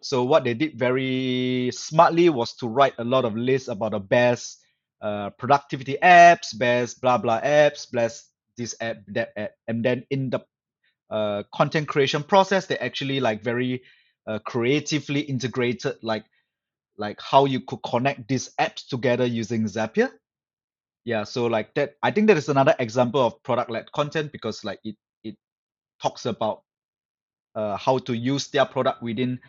So 0.01 0.23
what 0.23 0.43
they 0.43 0.53
did 0.55 0.77
very 0.79 1.71
smartly 1.73 2.29
was 2.29 2.55
to 2.55 2.67
write 2.67 2.95
a 2.97 3.03
lot 3.03 3.25
of 3.25 3.35
lists 3.35 3.67
about 3.67 3.91
the 3.91 3.99
best 3.99 4.59
uh, 5.01 5.29
productivity 5.31 5.97
apps, 6.01 6.57
best 6.57 7.01
blah 7.01 7.17
blah 7.17 7.39
apps, 7.41 7.91
best 7.91 8.29
this 8.57 8.75
app, 8.81 8.97
that 9.09 9.29
app, 9.37 9.51
and 9.67 9.85
then 9.85 10.05
in 10.09 10.29
the 10.29 10.39
uh, 11.09 11.43
content 11.53 11.87
creation 11.87 12.23
process, 12.23 12.65
they 12.65 12.77
actually 12.77 13.19
like 13.19 13.43
very 13.43 13.83
uh, 14.27 14.39
creatively 14.39 15.21
integrated 15.21 15.95
like 16.01 16.25
like 16.97 17.19
how 17.21 17.45
you 17.45 17.61
could 17.61 17.79
connect 17.83 18.27
these 18.27 18.53
apps 18.59 18.87
together 18.87 19.25
using 19.25 19.65
Zapier. 19.65 20.11
Yeah, 21.03 21.23
so 21.23 21.47
like 21.47 21.73
that, 21.75 21.95
I 22.03 22.11
think 22.11 22.27
that 22.27 22.37
is 22.37 22.49
another 22.49 22.75
example 22.77 23.21
of 23.21 23.41
product-led 23.43 23.91
content 23.91 24.31
because 24.31 24.63
like 24.63 24.79
it 24.83 24.95
it 25.23 25.35
talks 26.01 26.25
about 26.25 26.63
uh, 27.55 27.77
how 27.77 27.97
to 27.99 28.13
use 28.13 28.47
their 28.47 28.65
product 28.65 29.01
within 29.01 29.39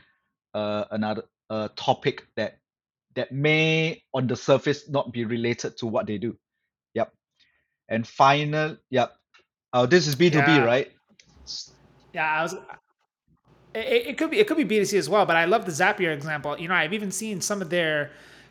uh, 0.55 0.85
another 0.91 1.25
uh, 1.51 1.69
topic 1.77 2.27
that 2.37 2.59
that 3.15 3.31
may 3.31 4.03
on 4.15 4.27
the 4.27 4.37
surface 4.37 4.89
not 4.89 5.13
be 5.13 5.25
related 5.25 5.77
to 5.77 5.87
what 5.87 6.07
they 6.07 6.19
do. 6.19 6.37
Yep. 6.95 7.13
And 7.89 8.07
final, 8.07 8.79
yep. 8.91 9.15
Oh, 9.73 9.87
this 9.87 10.07
is 10.07 10.17
B2B, 10.17 10.65
right? 10.65 10.91
yeah. 12.13 12.41
I 12.41 12.43
was. 12.43 12.55
It, 13.75 14.07
it 14.07 14.19
could 14.19 14.31
be 14.31 14.39
it 14.39 14.47
could 14.47 14.57
be 14.57 14.65
B2C 14.65 14.99
as 14.99 15.09
well, 15.09 15.27
but 15.27 15.37
I 15.37 15.47
love 15.47 15.65
the 15.65 15.73
Zapier 15.73 16.13
example. 16.13 16.59
You 16.59 16.69
know, 16.69 16.75
I've 16.75 16.93
even 16.93 17.11
seen 17.11 17.41
some 17.41 17.63
of 17.63 17.71
their 17.71 18.11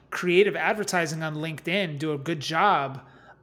creative 0.09 0.55
advertising 0.55 1.23
on 1.23 1.35
LinkedIn 1.35 1.97
do 1.97 2.11
a 2.11 2.17
good 2.17 2.39
job 2.39 3.01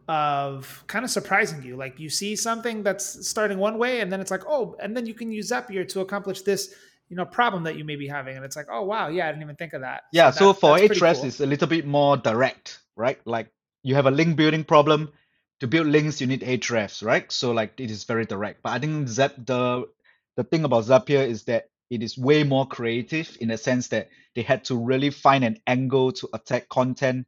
of 0.09 0.83
kind 0.87 1.05
of 1.05 1.11
surprising 1.11 1.63
you. 1.63 1.77
Like 1.77 2.01
you 2.01 2.09
see 2.09 2.35
something 2.37 2.83
that's 2.83 3.29
starting 3.29 3.59
one 3.59 3.79
way, 3.79 4.01
and 4.01 4.13
then 4.13 4.21
it's 4.21 4.31
like, 4.31 4.45
oh, 4.49 4.77
and 4.81 4.97
then 4.97 5.07
you 5.07 5.15
can 5.15 5.31
use 5.31 5.51
Zapier 5.51 5.87
to 5.89 6.01
accomplish 6.01 6.43
this, 6.43 6.75
you 7.09 7.17
know, 7.17 7.27
problem 7.27 7.65
that 7.65 7.77
you 7.77 7.85
may 7.85 7.97
be 7.97 8.09
having, 8.09 8.37
and 8.37 8.45
it's 8.45 8.57
like, 8.57 8.67
oh 8.71 8.83
wow, 8.85 9.09
yeah, 9.09 9.29
I 9.29 9.33
didn't 9.33 9.43
even 9.43 9.57
think 9.57 9.75
of 9.75 9.83
that. 9.83 10.05
Yeah, 10.13 10.31
So 10.31 10.53
so 10.53 10.53
that 10.53 10.61
for 10.61 10.79
that's 10.79 11.01
Ahrefs, 11.01 11.21
cool. 11.21 11.25
it's 11.27 11.41
a 11.41 11.47
little 11.47 11.69
bit 11.69 11.87
more 11.87 12.17
direct, 12.17 12.81
right? 12.97 13.19
Like 13.27 13.51
you 13.83 13.95
have 13.95 14.07
a 14.07 14.11
link 14.11 14.37
building 14.37 14.65
problem. 14.65 15.13
To 15.61 15.67
build 15.67 15.89
links, 15.89 16.21
you 16.21 16.27
need 16.29 16.43
Ahrefs, 16.43 17.03
right? 17.05 17.31
So 17.33 17.53
like 17.53 17.81
it 17.81 17.91
is 17.91 18.05
very 18.05 18.25
direct. 18.25 18.63
But 18.63 18.71
I 18.75 18.79
think 18.79 19.09
Zap 19.09 19.35
the 19.37 19.89
the 20.37 20.45
thing 20.45 20.65
about 20.65 20.85
Zapier 20.85 21.27
is 21.27 21.45
that 21.45 21.69
it 21.91 22.03
is 22.03 22.17
way 22.17 22.45
more 22.45 22.67
creative 22.67 23.37
in 23.41 23.49
the 23.49 23.59
sense 23.59 23.89
that 23.89 24.09
they 24.35 24.43
had 24.43 24.65
to 24.67 24.77
really 24.77 25.11
find 25.11 25.45
an 25.45 25.59
angle 25.67 26.13
to 26.13 26.29
attack 26.33 26.69
content 26.69 27.27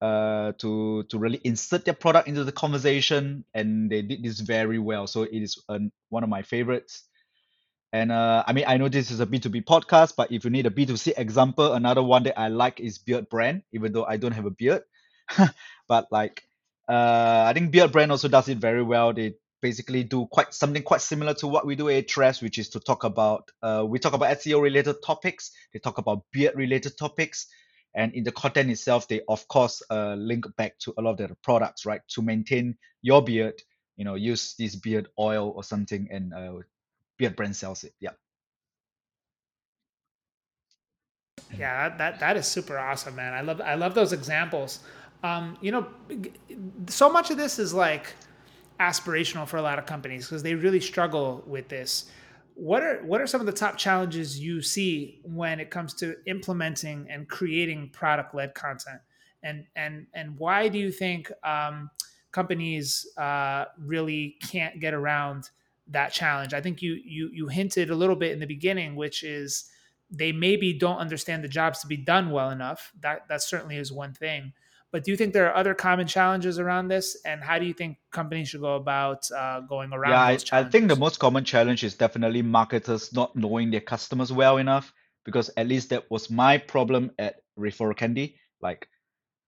uh, 0.00 0.52
to 0.58 1.04
to 1.04 1.18
really 1.18 1.40
insert 1.44 1.84
their 1.84 1.94
product 1.94 2.28
into 2.28 2.44
the 2.44 2.52
conversation, 2.52 3.44
and 3.54 3.90
they 3.90 4.02
did 4.02 4.22
this 4.22 4.40
very 4.40 4.78
well. 4.78 5.06
So 5.06 5.22
it 5.22 5.42
is 5.42 5.62
an, 5.68 5.92
one 6.08 6.22
of 6.22 6.28
my 6.28 6.42
favorites. 6.42 7.04
And 7.92 8.10
uh, 8.10 8.42
I 8.44 8.52
mean, 8.52 8.64
I 8.66 8.76
know 8.76 8.88
this 8.88 9.12
is 9.12 9.20
a 9.20 9.26
B2B 9.26 9.64
podcast, 9.64 10.16
but 10.16 10.32
if 10.32 10.42
you 10.44 10.50
need 10.50 10.66
a 10.66 10.70
B2C 10.70 11.12
example, 11.16 11.74
another 11.74 12.02
one 12.02 12.24
that 12.24 12.36
I 12.36 12.48
like 12.48 12.80
is 12.80 12.98
Beard 12.98 13.28
Brand, 13.28 13.62
even 13.72 13.92
though 13.92 14.04
I 14.04 14.16
don't 14.16 14.32
have 14.32 14.46
a 14.46 14.50
beard. 14.50 14.82
but 15.88 16.08
like, 16.10 16.42
uh, 16.88 17.44
I 17.46 17.52
think 17.52 17.70
Beard 17.70 17.92
Brand 17.92 18.10
also 18.10 18.26
does 18.26 18.48
it 18.48 18.58
very 18.58 18.82
well. 18.82 19.12
They 19.12 19.36
basically 19.62 20.02
do 20.02 20.26
quite 20.26 20.52
something 20.52 20.82
quite 20.82 21.02
similar 21.02 21.34
to 21.34 21.46
what 21.46 21.64
we 21.66 21.76
do 21.76 21.88
at 21.88 22.08
Ahrefs, 22.08 22.42
which 22.42 22.58
is 22.58 22.68
to 22.70 22.80
talk 22.80 23.04
about, 23.04 23.50
uh, 23.62 23.84
we 23.88 24.00
talk 24.00 24.12
about 24.12 24.36
SEO 24.38 24.60
related 24.60 24.96
topics. 25.02 25.52
They 25.72 25.78
talk 25.78 25.98
about 25.98 26.24
beard 26.32 26.56
related 26.56 26.98
topics. 26.98 27.46
And 27.94 28.12
in 28.14 28.24
the 28.24 28.32
content 28.32 28.70
itself, 28.70 29.06
they 29.08 29.20
of 29.28 29.46
course 29.48 29.82
uh, 29.90 30.14
link 30.14 30.46
back 30.56 30.78
to 30.80 30.94
a 30.98 31.02
lot 31.02 31.12
of 31.12 31.16
their 31.18 31.36
products, 31.42 31.86
right? 31.86 32.00
To 32.08 32.22
maintain 32.22 32.76
your 33.02 33.22
beard, 33.22 33.62
you 33.96 34.04
know, 34.04 34.14
use 34.14 34.54
this 34.58 34.74
beard 34.74 35.08
oil 35.18 35.52
or 35.54 35.62
something 35.62 36.08
and 36.10 36.34
uh, 36.34 36.54
beard 37.18 37.36
brand 37.36 37.56
sells 37.56 37.84
it. 37.84 37.94
Yeah. 38.00 38.10
Yeah, 41.56 41.96
that, 41.96 42.18
that 42.20 42.36
is 42.36 42.46
super 42.46 42.78
awesome, 42.78 43.14
man. 43.14 43.32
I 43.32 43.40
love 43.40 43.60
I 43.60 43.74
love 43.74 43.94
those 43.94 44.12
examples. 44.12 44.80
Um, 45.22 45.56
you 45.60 45.70
know, 45.72 45.86
so 46.88 47.10
much 47.10 47.30
of 47.30 47.36
this 47.36 47.58
is 47.58 47.72
like 47.72 48.14
aspirational 48.80 49.46
for 49.46 49.56
a 49.56 49.62
lot 49.62 49.78
of 49.78 49.86
companies 49.86 50.26
because 50.26 50.42
they 50.42 50.54
really 50.54 50.80
struggle 50.80 51.42
with 51.46 51.68
this. 51.68 52.10
What 52.54 52.82
are 52.82 52.98
what 53.04 53.20
are 53.20 53.26
some 53.26 53.40
of 53.40 53.46
the 53.46 53.52
top 53.52 53.76
challenges 53.76 54.38
you 54.38 54.62
see 54.62 55.20
when 55.24 55.58
it 55.58 55.70
comes 55.70 55.92
to 55.94 56.16
implementing 56.26 57.06
and 57.10 57.28
creating 57.28 57.90
product 57.90 58.34
led 58.34 58.54
content, 58.54 59.00
and 59.42 59.66
and 59.74 60.06
and 60.14 60.38
why 60.38 60.68
do 60.68 60.78
you 60.78 60.92
think 60.92 61.32
um, 61.42 61.90
companies 62.30 63.06
uh, 63.18 63.66
really 63.78 64.36
can't 64.40 64.80
get 64.80 64.94
around 64.94 65.50
that 65.88 66.12
challenge? 66.12 66.54
I 66.54 66.60
think 66.60 66.80
you 66.80 66.94
you 67.04 67.30
you 67.32 67.48
hinted 67.48 67.90
a 67.90 67.96
little 67.96 68.16
bit 68.16 68.32
in 68.32 68.38
the 68.38 68.46
beginning, 68.46 68.94
which 68.94 69.24
is 69.24 69.70
they 70.10 70.30
maybe 70.30 70.72
don't 70.72 70.98
understand 70.98 71.42
the 71.42 71.48
jobs 71.48 71.80
to 71.80 71.86
be 71.86 71.96
done 71.96 72.30
well 72.30 72.50
enough. 72.50 72.92
That 73.00 73.26
that 73.28 73.42
certainly 73.42 73.76
is 73.76 73.92
one 73.92 74.12
thing. 74.12 74.52
But 74.94 75.02
do 75.02 75.10
you 75.10 75.16
think 75.16 75.32
there 75.32 75.50
are 75.50 75.56
other 75.56 75.74
common 75.74 76.06
challenges 76.06 76.60
around 76.60 76.86
this, 76.86 77.16
and 77.24 77.42
how 77.42 77.58
do 77.58 77.66
you 77.66 77.74
think 77.74 77.98
companies 78.12 78.50
should 78.50 78.60
go 78.60 78.76
about 78.76 79.28
uh, 79.32 79.58
going 79.58 79.92
around 79.92 80.12
yeah, 80.12 80.30
those 80.30 80.52
I, 80.52 80.60
I 80.60 80.64
think 80.70 80.86
the 80.86 80.94
most 80.94 81.18
common 81.18 81.44
challenge 81.44 81.82
is 81.82 81.96
definitely 81.96 82.42
marketers 82.42 83.12
not 83.12 83.34
knowing 83.34 83.72
their 83.72 83.80
customers 83.80 84.30
well 84.30 84.58
enough. 84.58 84.92
Because 85.24 85.50
at 85.56 85.66
least 85.66 85.90
that 85.90 86.08
was 86.12 86.30
my 86.30 86.58
problem 86.58 87.10
at 87.18 87.42
Referral 87.58 87.96
Candy. 87.96 88.36
Like 88.62 88.86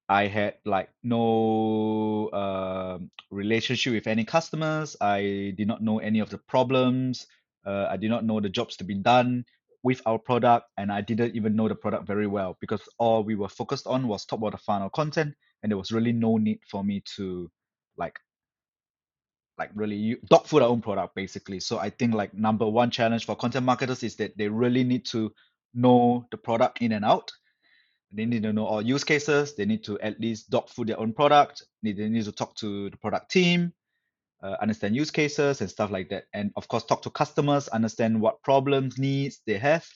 I 0.08 0.26
had 0.26 0.54
like 0.64 0.90
no 1.04 2.26
uh, 2.32 2.98
relationship 3.30 3.92
with 3.92 4.08
any 4.08 4.24
customers. 4.24 4.96
I 5.00 5.54
did 5.56 5.68
not 5.68 5.80
know 5.80 6.00
any 6.00 6.18
of 6.18 6.28
the 6.28 6.38
problems. 6.38 7.28
Uh, 7.64 7.86
I 7.88 7.96
did 7.98 8.10
not 8.10 8.24
know 8.24 8.40
the 8.40 8.48
jobs 8.48 8.78
to 8.78 8.84
be 8.84 8.94
done 8.94 9.44
with 9.86 10.02
our 10.04 10.18
product, 10.18 10.66
and 10.76 10.90
I 10.90 11.00
didn't 11.00 11.36
even 11.36 11.54
know 11.54 11.68
the 11.68 11.76
product 11.76 12.08
very 12.08 12.26
well 12.26 12.56
because 12.60 12.82
all 12.98 13.22
we 13.22 13.36
were 13.36 13.48
focused 13.48 13.86
on 13.86 14.08
was 14.08 14.24
top 14.24 14.42
of 14.42 14.50
the 14.50 14.58
funnel 14.58 14.90
content, 14.90 15.34
and 15.62 15.70
there 15.70 15.78
was 15.78 15.92
really 15.92 16.12
no 16.12 16.38
need 16.38 16.58
for 16.68 16.82
me 16.82 17.04
to 17.16 17.48
like 17.96 18.18
like 19.58 19.70
really 19.74 20.16
dog 20.28 20.44
food 20.46 20.62
our 20.62 20.68
own 20.68 20.82
product 20.82 21.14
basically. 21.14 21.60
So 21.60 21.78
I 21.78 21.90
think 21.90 22.14
like 22.14 22.34
number 22.34 22.66
one 22.68 22.90
challenge 22.90 23.26
for 23.26 23.36
content 23.36 23.64
marketers 23.64 24.02
is 24.02 24.16
that 24.16 24.36
they 24.36 24.48
really 24.48 24.82
need 24.82 25.06
to 25.06 25.32
know 25.72 26.26
the 26.32 26.36
product 26.36 26.82
in 26.82 26.90
and 26.92 27.04
out 27.04 27.30
they 28.12 28.24
need 28.24 28.42
to 28.42 28.52
know 28.52 28.66
all 28.66 28.82
use 28.82 29.04
cases. 29.04 29.54
They 29.54 29.64
need 29.66 29.84
to 29.84 29.98
at 30.00 30.20
least 30.20 30.50
dog 30.50 30.68
food 30.68 30.88
their 30.88 30.98
own 30.98 31.12
product. 31.12 31.64
They 31.82 31.92
need 31.92 32.24
to 32.24 32.32
talk 32.32 32.54
to 32.56 32.90
the 32.90 32.96
product 32.96 33.30
team, 33.30 33.72
uh, 34.46 34.56
understand 34.62 34.94
use 34.94 35.10
cases 35.10 35.60
and 35.60 35.70
stuff 35.70 35.90
like 35.90 36.08
that. 36.10 36.24
And 36.32 36.52
of 36.56 36.68
course, 36.68 36.84
talk 36.84 37.02
to 37.02 37.10
customers, 37.10 37.68
understand 37.68 38.20
what 38.20 38.42
problems, 38.42 38.98
needs 38.98 39.40
they 39.46 39.58
have. 39.58 39.86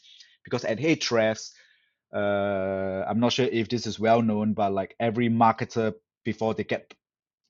Because 0.44 0.64
at 0.64 0.78
Ahrefs, 0.78 1.50
uh, 2.14 3.04
I'm 3.08 3.20
not 3.20 3.32
sure 3.32 3.46
if 3.46 3.68
this 3.68 3.86
is 3.86 4.00
well 4.00 4.22
known, 4.22 4.54
but 4.54 4.72
like 4.72 4.96
every 4.98 5.28
marketer 5.28 5.94
before 6.24 6.54
they 6.54 6.64
get 6.64 6.92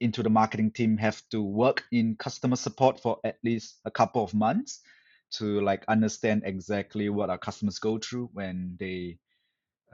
into 0.01 0.23
the 0.23 0.31
marketing 0.31 0.71
team 0.73 0.97
have 0.97 1.23
to 1.31 1.43
work 1.43 1.85
in 1.93 2.17
customer 2.17 2.57
support 2.57 3.01
for 3.01 3.19
at 3.25 3.37
least 3.45 3.81
a 3.85 3.91
couple 3.91 4.25
of 4.25 4.35
months 4.35 4.81
to 5.31 5.61
like 5.61 5.85
understand 5.89 6.43
exactly 6.45 7.09
what 7.09 7.31
our 7.31 7.39
customers 7.39 7.79
go 7.79 7.99
through 7.99 8.29
when 8.33 8.77
they 8.79 9.19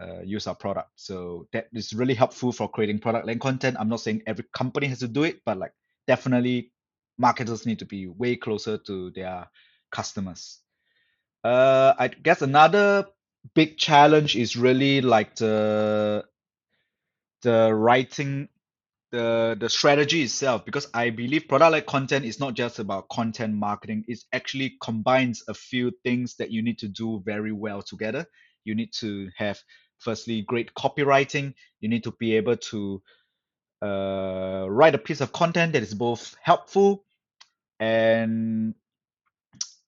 uh, 0.01 0.23
use 0.23 0.47
our 0.47 0.55
product. 0.55 0.91
So 0.97 1.49
that 1.53 1.69
is 1.73 1.93
really 1.93 2.15
helpful 2.15 2.53
for 2.53 2.69
creating 2.69 3.01
product 3.01 3.27
led 3.27 3.41
content. 3.41 3.77
I'm 3.79 3.89
not 3.89 4.01
saying 4.01 4.23
every 4.27 4.45
company 4.53 4.87
has 4.89 5.01
to 5.01 5.09
do 5.09 5.25
it, 5.25 5.41
but 5.45 5.59
like 5.59 5.73
definitely 6.07 6.73
marketers 7.19 7.67
need 7.67 7.79
to 7.81 7.87
be 7.87 8.07
way 8.07 8.37
closer 8.37 8.79
to 8.79 9.11
their 9.11 9.49
customers. 9.91 10.61
Uh, 11.45 11.95
I 11.99 12.09
guess 12.09 12.43
another 12.43 13.07
big 13.55 13.79
challenge 13.79 14.37
is 14.37 14.57
really 14.57 15.01
like 15.01 15.37
the 15.37 16.25
the 17.43 17.73
writing 17.73 18.49
the 19.13 19.57
the 19.61 19.69
strategy 19.69 20.23
itself 20.25 20.65
because 20.65 20.89
I 20.93 21.11
believe 21.11 21.47
product 21.49 21.73
led 21.73 21.87
content 21.87 22.25
is 22.25 22.41
not 22.41 22.55
just 22.55 22.81
about 22.81 23.09
content 23.09 23.55
marketing. 23.55 24.05
It 24.09 24.19
actually 24.33 24.77
combines 24.83 25.45
a 25.49 25.55
few 25.55 25.93
things 26.05 26.37
that 26.37 26.51
you 26.51 26.63
need 26.63 26.79
to 26.81 26.89
do 26.89 27.23
very 27.25 27.53
well 27.53 27.83
together. 27.83 28.27
You 28.65 28.75
need 28.75 28.93
to 28.95 29.31
have 29.37 29.61
firstly 29.99 30.43
great 30.43 30.75
copywriting 30.75 31.55
you 31.81 31.89
need 31.89 32.05
to 32.05 32.13
be 32.19 32.37
able 32.37 32.57
to 32.57 33.03
uh, 33.83 34.67
write 34.69 34.95
a 34.95 34.99
piece 34.99 35.23
of 35.23 35.33
content 35.33 35.75
that 35.75 35.83
is 35.85 35.95
both 35.95 36.37
helpful 36.43 37.06
and 37.81 38.75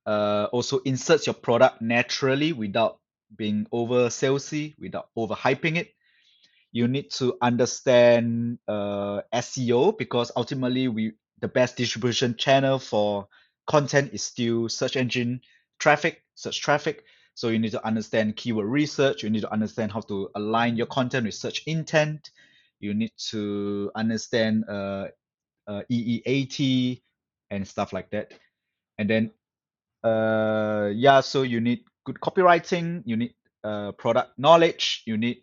uh, 0.07 0.49
also 0.53 0.79
inserts 0.81 1.27
your 1.27 1.35
product 1.35 1.83
naturally 1.83 2.53
without 2.53 2.99
being 3.37 3.67
over 3.73 4.09
salesy 4.09 4.75
without 4.79 5.11
over 5.17 5.35
hyping 5.35 5.77
it 5.77 5.95
you 6.73 6.89
need 6.89 7.11
to 7.11 7.37
understand 7.43 8.59
uh, 8.69 9.21
SEO 9.35 9.97
because 9.97 10.33
ultimately 10.37 10.89
we 10.89 11.13
the 11.41 11.49
best 11.49 11.77
distribution 11.77 12.35
channel 12.37 12.79
for 12.79 13.29
content 13.67 14.11
is 14.13 14.23
still 14.23 14.69
search 14.69 14.97
engine 14.97 15.41
traffic 15.79 16.23
search 16.35 16.61
traffic 16.61 17.05
so 17.39 17.51
you 17.51 17.61
need 17.61 17.71
to 17.71 17.87
understand 17.87 18.35
keyword 18.35 18.67
research. 18.67 19.23
You 19.23 19.31
need 19.31 19.43
to 19.43 19.53
understand 19.53 19.93
how 19.93 20.01
to 20.01 20.29
align 20.35 20.77
your 20.77 20.89
content 20.89 21.25
with 21.25 21.35
search 21.35 21.63
intent. 21.67 22.33
You 22.81 22.95
need 22.95 23.13
to 23.31 23.93
understand 23.95 24.65
uh, 24.69 25.07
uh, 25.69 25.83
EEAT 25.89 27.01
and 27.51 27.67
stuff 27.67 27.93
like 27.93 28.11
that. 28.11 28.33
And 28.99 29.09
then, 29.09 29.31
uh, 30.05 30.91
yeah, 30.93 31.21
so 31.21 31.43
you 31.43 31.61
need 31.61 31.85
good 32.05 32.21
copywriting. 32.21 33.03
You 33.05 33.17
need 33.17 33.35
uh, 33.65 33.93
product 33.93 34.39
knowledge. 34.39 35.03
You 35.07 35.17
need 35.17 35.43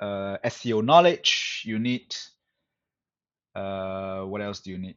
uh, 0.00 0.38
SEO 0.44 0.84
knowledge. 0.84 1.62
You 1.64 1.78
need 1.78 2.14
uh, 3.54 4.22
what 4.22 4.40
else 4.40 4.60
do 4.60 4.70
you 4.70 4.78
need? 4.78 4.96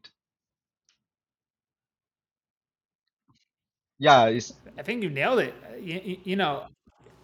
Yeah, 4.00 4.28
it's 4.28 4.54
I 4.78 4.84
think 4.84 5.04
you 5.04 5.10
nailed 5.10 5.40
it. 5.40 5.54
You, 5.82 6.18
you 6.24 6.36
know, 6.36 6.68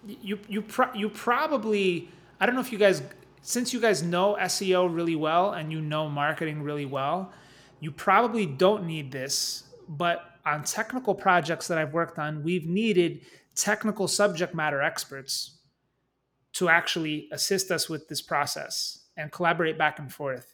you 0.06 0.40
you 0.48 0.62
pro- 0.62 0.94
you 0.94 1.10
probably 1.10 2.10
I 2.40 2.46
don't 2.46 2.56
know 2.56 2.62
if 2.62 2.72
you 2.72 2.80
guys 2.80 3.04
since 3.42 3.74
you 3.74 3.80
guys 3.80 4.02
know 4.02 4.38
SEO 4.40 4.94
really 4.94 5.16
well 5.16 5.52
and 5.52 5.72
you 5.72 5.82
know 5.82 6.10
marketing 6.10 6.64
really 6.64 6.86
well, 6.86 7.32
you 7.84 7.92
probably 7.92 8.46
don't 8.46 8.86
need 8.86 9.12
this, 9.12 9.64
but 9.90 10.40
on 10.46 10.64
technical 10.64 11.14
projects 11.14 11.68
that 11.68 11.78
I've 11.78 11.94
worked 11.94 12.18
on, 12.18 12.42
we've 12.42 12.66
needed 12.66 13.26
technical 13.56 14.08
subject 14.08 14.56
matter 14.56 14.82
experts 14.82 15.58
to 16.54 16.70
actually 16.70 17.28
assist 17.34 17.72
us 17.72 17.90
with 17.90 18.08
this 18.08 18.22
process 18.22 19.00
and 19.18 19.34
collaborate 19.34 19.78
back 19.78 20.00
and 20.00 20.12
forth 20.12 20.54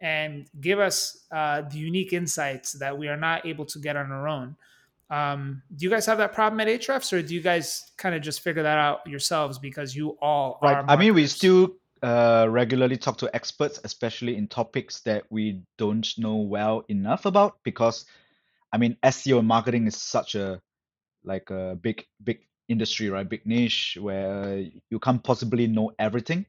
and 0.00 0.46
give 0.60 0.80
us 0.80 1.26
uh, 1.30 1.62
the 1.62 1.78
unique 1.78 2.12
insights 2.12 2.72
that 2.72 2.98
we 2.98 3.06
are 3.06 3.16
not 3.16 3.46
able 3.46 3.64
to 3.66 3.78
get 3.78 3.96
on 3.96 4.10
our 4.10 4.26
own. 4.26 4.56
Um, 5.10 5.62
do 5.76 5.84
you 5.84 5.90
guys 5.90 6.06
have 6.06 6.18
that 6.18 6.32
problem 6.32 6.58
at 6.58 6.66
Ahrefs, 6.66 7.12
or 7.12 7.22
do 7.22 7.36
you 7.36 7.40
guys 7.40 7.92
kind 7.98 8.16
of 8.16 8.22
just 8.22 8.40
figure 8.40 8.64
that 8.64 8.78
out 8.78 9.06
yourselves 9.06 9.60
because 9.60 9.94
you 9.94 10.18
all 10.20 10.58
right. 10.60 10.78
are? 10.78 10.84
I 10.88 10.96
mean, 10.96 11.14
we 11.14 11.28
still 11.28 11.76
uh, 12.04 12.46
regularly 12.50 12.96
talk 12.98 13.18
to 13.18 13.34
experts, 13.34 13.80
especially 13.84 14.36
in 14.36 14.48
topics 14.48 15.00
that 15.02 15.24
we 15.30 15.62
don't 15.78 16.06
know 16.18 16.36
well 16.36 16.84
enough 16.88 17.26
about. 17.26 17.58
Because, 17.64 18.06
I 18.72 18.78
mean, 18.78 18.96
SEO 19.02 19.38
and 19.40 19.48
marketing 19.48 19.86
is 19.86 19.96
such 19.96 20.34
a 20.36 20.60
like 21.24 21.50
a 21.50 21.76
big 21.80 22.04
big 22.22 22.40
industry, 22.68 23.10
right? 23.10 23.28
Big 23.28 23.46
niche 23.46 23.98
where 24.00 24.64
you 24.90 24.98
can't 25.00 25.24
possibly 25.24 25.66
know 25.66 25.92
everything. 25.98 26.46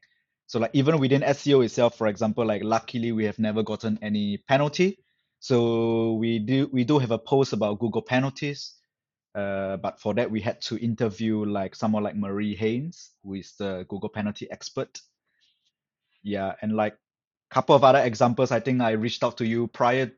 So 0.48 0.60
like 0.60 0.72
even 0.74 1.00
within 1.00 1.22
SEO 1.22 1.64
itself, 1.64 1.96
for 1.98 2.06
example, 2.06 2.46
like 2.46 2.62
luckily 2.62 3.12
we 3.12 3.24
have 3.24 3.38
never 3.38 3.62
gotten 3.64 3.98
any 4.02 4.38
penalty 4.38 4.98
so 5.40 6.14
we 6.14 6.38
do 6.38 6.68
we 6.72 6.84
do 6.84 6.98
have 6.98 7.10
a 7.10 7.18
post 7.18 7.52
about 7.52 7.78
Google 7.78 8.02
penalties. 8.02 8.74
Uh, 9.34 9.76
but 9.76 10.00
for 10.00 10.14
that 10.14 10.30
we 10.30 10.40
had 10.40 10.60
to 10.62 10.82
interview 10.82 11.44
like 11.44 11.74
someone 11.74 12.02
like 12.02 12.16
Marie 12.16 12.56
Haynes, 12.56 13.10
who 13.22 13.34
is 13.34 13.52
the 13.58 13.84
Google 13.88 14.08
penalty 14.08 14.50
expert. 14.50 15.00
Yeah, 16.26 16.56
and 16.60 16.74
like 16.74 16.94
a 16.94 17.54
couple 17.54 17.76
of 17.76 17.84
other 17.84 18.00
examples, 18.00 18.50
I 18.50 18.58
think 18.58 18.80
I 18.80 18.90
reached 18.90 19.22
out 19.22 19.36
to 19.36 19.46
you 19.46 19.68
prior 19.68 20.10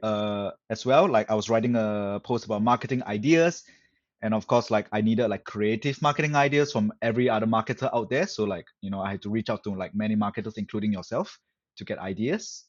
uh, 0.00 0.52
as 0.70 0.86
well. 0.86 1.08
Like 1.08 1.28
I 1.28 1.34
was 1.34 1.50
writing 1.50 1.74
a 1.74 2.20
post 2.22 2.44
about 2.44 2.62
marketing 2.62 3.02
ideas, 3.02 3.64
and 4.22 4.32
of 4.32 4.46
course, 4.46 4.70
like 4.70 4.86
I 4.92 5.00
needed 5.00 5.26
like 5.26 5.42
creative 5.42 6.00
marketing 6.00 6.36
ideas 6.36 6.70
from 6.70 6.92
every 7.02 7.28
other 7.28 7.46
marketer 7.46 7.90
out 7.92 8.10
there. 8.10 8.28
So 8.28 8.44
like 8.44 8.66
you 8.80 8.90
know, 8.90 9.00
I 9.00 9.10
had 9.10 9.22
to 9.22 9.28
reach 9.28 9.50
out 9.50 9.64
to 9.64 9.74
like 9.74 9.92
many 9.92 10.14
marketers, 10.14 10.56
including 10.56 10.92
yourself, 10.92 11.36
to 11.78 11.84
get 11.84 11.98
ideas. 11.98 12.66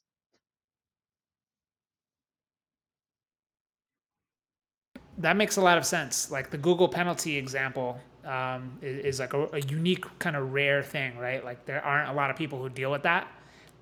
That 5.20 5.38
makes 5.38 5.58
a 5.58 5.62
lot 5.62 5.78
of 5.78 5.86
sense. 5.86 6.32
Like 6.32 6.50
the 6.50 6.58
Google 6.58 6.88
penalty 6.90 7.38
example 7.38 8.02
um, 8.26 8.78
is, 8.82 9.06
is, 9.06 9.20
like 9.20 9.34
a, 9.34 9.48
a 9.54 9.60
unique 9.62 10.06
kind 10.20 10.36
of 10.36 10.54
rare 10.54 10.84
thing, 10.84 11.18
right? 11.18 11.44
Like 11.44 11.66
there 11.66 11.84
aren't 11.84 12.10
a 12.10 12.14
lot 12.14 12.30
of 12.30 12.36
people 12.36 12.62
who 12.62 12.70
deal 12.70 12.92
with 12.92 13.04
that 13.04 13.28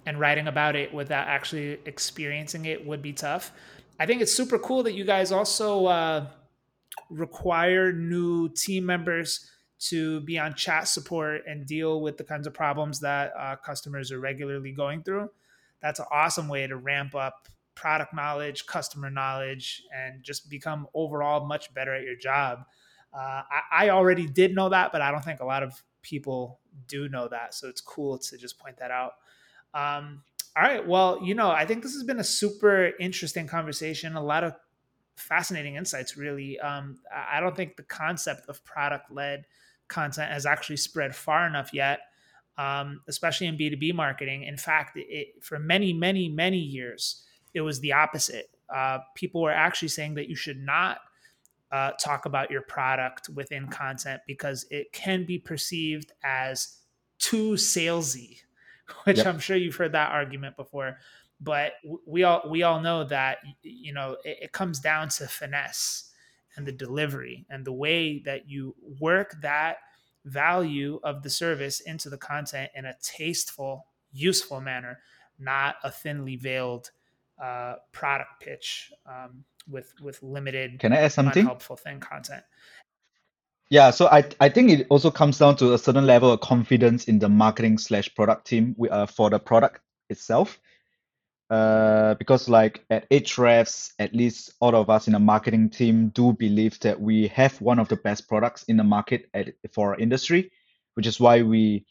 and 0.05 0.19
writing 0.19 0.48
about 0.48 0.75
it 0.75 0.93
without 0.93 1.27
actually 1.27 1.79
experiencing 1.86 2.65
it 2.65 2.86
would 2.86 3.01
be 3.01 3.13
tough. 3.13 3.51
I 4.00 4.05
think 4.05 4.22
it's 4.22 4.34
super 4.34 4.58
cool 4.58 4.84
that 4.84 4.93
you 4.93 5.03
guys 5.03 5.31
also 5.31 5.86
uh, 5.88 6.27
require 7.10 7.91
new 7.91 8.50
team 8.50 8.86
members 8.86 9.50
to 9.79 10.19
be 10.22 10.38
on 10.38 10.53
chat 10.55 10.88
support 10.88 11.43
and 11.48 11.65
deal 11.65 12.01
with 12.01 12.17
the 12.17 12.24
kinds 12.24 12.48
of 12.48 12.53
problems 12.53 13.00
that 13.00 13.34
uh, 13.38 13.55
customers 13.58 14.12
are 14.12 14.19
regularly 14.19 14.72
going 14.72 15.03
through. 15.03 15.29
That's 15.81 16.00
an 16.00 16.05
awesome 16.12 16.48
way 16.48 16.67
to 16.67 16.75
ramp 16.75 17.15
up 17.15 17.48
product 17.75 18.13
knowledge, 18.13 18.65
customer 18.65 19.10
knowledge, 19.10 19.84
and 19.96 20.22
just 20.22 20.50
become 20.50 20.86
overall 20.93 21.46
much 21.46 21.74
better 21.74 21.93
at 21.96 22.03
your 22.03 22.17
job. 22.17 22.65
Uh, 23.13 23.42
I, 23.50 23.86
I 23.86 23.89
already 23.89 24.28
did 24.28 24.56
know 24.56 24.70
that, 24.70 24.92
but 24.92 25.01
I 25.01 25.12
don't 25.12 25.24
think 25.24 25.39
a 25.39 25.46
lot 25.46 25.63
of 25.63 25.82
people 26.01 26.60
do 26.88 27.10
know 27.10 27.28
that. 27.28 27.54
So 27.54 27.68
it's 27.68 27.82
cool 27.82 28.18
to 28.18 28.38
just 28.38 28.60
point 28.60 28.78
that 28.78 28.92
out. 28.92 29.13
Um, 29.74 30.24
all 30.56 30.63
right. 30.63 30.86
Well, 30.86 31.20
you 31.24 31.36
know, 31.36 31.50
I 31.50 31.66
think 31.66 31.84
this 31.84 31.94
has 31.94 32.04
been 32.04 32.20
a 32.20 32.24
super 32.24 32.92
interesting 33.00 33.48
conversation. 33.48 34.16
A 34.16 34.24
lot 34.24 34.44
of 34.44 34.56
fascinating 35.16 35.75
insights, 35.75 36.18
really. 36.18 36.60
Um, 36.60 36.98
I 37.13 37.39
don't 37.39 37.56
think 37.56 37.75
the 37.75 37.84
concept 37.84 38.48
of 38.50 38.63
product 38.63 39.12
led 39.12 39.46
content 39.88 40.32
has 40.32 40.46
actually 40.46 40.78
spread 40.78 41.16
far 41.16 41.48
enough 41.48 41.72
yet, 41.74 42.00
um, 42.58 43.01
especially 43.08 43.48
in 43.48 43.58
B2B 43.58 43.94
marketing. 43.94 44.44
In 44.44 44.58
fact, 44.58 44.98
it, 44.98 45.44
for 45.44 45.60
many, 45.60 45.94
many, 45.94 46.30
many 46.30 46.60
years, 46.60 47.24
it 47.54 47.62
was 47.62 47.80
the 47.80 47.94
opposite. 47.94 48.50
Uh, 48.74 49.00
people 49.16 49.42
were 49.42 49.51
actually 49.51 49.88
saying 49.88 50.16
that 50.16 50.30
you 50.30 50.36
should 50.36 50.60
not 50.60 51.00
uh, 51.72 51.92
talk 51.92 52.26
about 52.26 52.50
your 52.50 52.62
product 52.62 53.30
within 53.30 53.68
content 53.68 54.22
because 54.26 54.66
it 54.72 54.92
can 54.92 55.26
be 55.26 55.38
perceived 55.38 56.12
as 56.24 56.78
too 57.20 57.52
salesy 57.52 58.40
which 59.04 59.18
yep. 59.18 59.28
I'm 59.28 59.40
sure 59.40 59.58
you've 59.58 59.76
heard 59.76 59.94
that 59.94 60.12
argument 60.12 60.56
before. 60.56 60.98
But 61.42 61.74
we 62.06 62.24
all 62.24 62.44
we 62.50 62.64
all 62.64 62.82
know 62.82 63.06
that 63.06 63.38
you 63.64 63.94
know 63.94 64.18
it, 64.26 64.38
it 64.44 64.52
comes 64.52 64.80
down 64.80 65.10
to 65.10 65.28
finesse 65.28 66.12
and 66.58 66.68
the 66.68 66.72
delivery 66.72 67.46
and 67.50 67.64
the 67.64 67.74
way 67.74 68.20
that 68.26 68.50
you 68.50 68.76
work 69.00 69.36
that 69.42 69.78
value 70.26 71.00
of 71.04 71.24
the 71.24 71.30
service 71.30 71.80
into 71.80 72.10
the 72.10 72.18
content 72.18 72.70
in 72.76 72.86
a 72.86 72.96
tasteful, 73.02 73.86
useful 74.12 74.60
manner, 74.60 75.00
not 75.38 75.76
a 75.84 75.92
thinly 75.92 76.36
veiled 76.36 76.92
uh, 77.42 77.76
product 77.94 78.42
pitch 78.42 78.92
um, 79.06 79.46
with 79.68 79.94
with 80.01 80.22
limited. 80.22 80.80
Can 80.80 80.94
I 80.94 80.98
add 80.98 81.12
something? 81.12 81.46
Helpful 81.46 81.75
thing 81.75 82.00
content. 82.00 82.44
Yeah, 83.70 83.92
so 83.92 84.08
I 84.08 84.24
I 84.39 84.50
think 84.50 84.72
it 84.72 84.88
also 84.89 85.12
comes 85.12 85.38
down 85.38 85.56
to 85.58 85.74
a 85.74 85.78
certain 85.78 86.06
level 86.06 86.32
of 86.32 86.42
confidence 86.42 87.06
in 87.06 87.20
the 87.20 87.30
marketing 87.30 87.78
slash 87.78 88.13
product 88.16 88.48
team 88.48 88.75
uh, 88.89 89.06
for 89.06 89.30
the 89.30 89.39
product 89.39 89.82
itself. 90.10 90.60
Uh, 91.50 92.13
because 92.16 92.48
like 92.48 92.86
at 92.92 93.10
Ahrefs 93.10 93.94
at 93.98 94.13
least 94.13 94.54
all 94.60 94.75
of 94.75 94.88
us 94.88 95.08
in 95.08 95.13
the 95.13 95.20
marketing 95.20 95.68
team 95.68 96.10
do 96.10 96.32
believe 96.34 96.80
that 96.82 97.01
we 97.01 97.28
have 97.30 97.60
one 97.60 97.80
of 97.80 97.88
the 97.88 97.96
best 97.96 98.28
products 98.28 98.62
in 98.63 98.78
the 98.78 98.84
market 98.84 99.28
at, 99.34 99.56
for 99.72 99.89
our 99.89 100.00
industry, 100.00 100.51
which 100.94 101.08
is 101.08 101.20
why 101.20 101.42
we, 101.42 101.88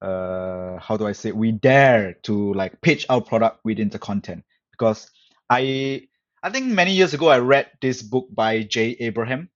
uh, 0.00 0.78
how 0.78 0.96
do 0.96 1.06
I 1.06 1.12
say, 1.12 1.30
we 1.32 1.52
dare 1.52 2.14
to 2.22 2.54
like 2.54 2.80
pitch 2.80 3.04
our 3.10 3.20
product 3.20 3.60
within 3.64 3.90
the 3.90 3.98
content. 3.98 4.44
Because 4.70 5.10
I, 5.50 6.07
I 6.42 6.50
think 6.50 6.66
many 6.66 6.92
years 6.92 7.14
ago 7.14 7.28
I 7.28 7.38
read 7.38 7.70
this 7.80 8.02
book 8.02 8.28
by 8.30 8.62
Jay 8.62 8.96
Abraham, 9.00 9.50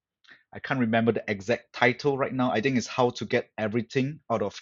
I 0.52 0.58
can't 0.58 0.80
remember 0.80 1.12
the 1.12 1.24
exact 1.28 1.72
title 1.72 2.18
right 2.18 2.32
now. 2.32 2.50
I 2.50 2.60
think 2.60 2.76
it's 2.76 2.86
how 2.86 3.10
to 3.10 3.24
get 3.24 3.50
everything 3.56 4.20
out 4.30 4.42
of 4.42 4.60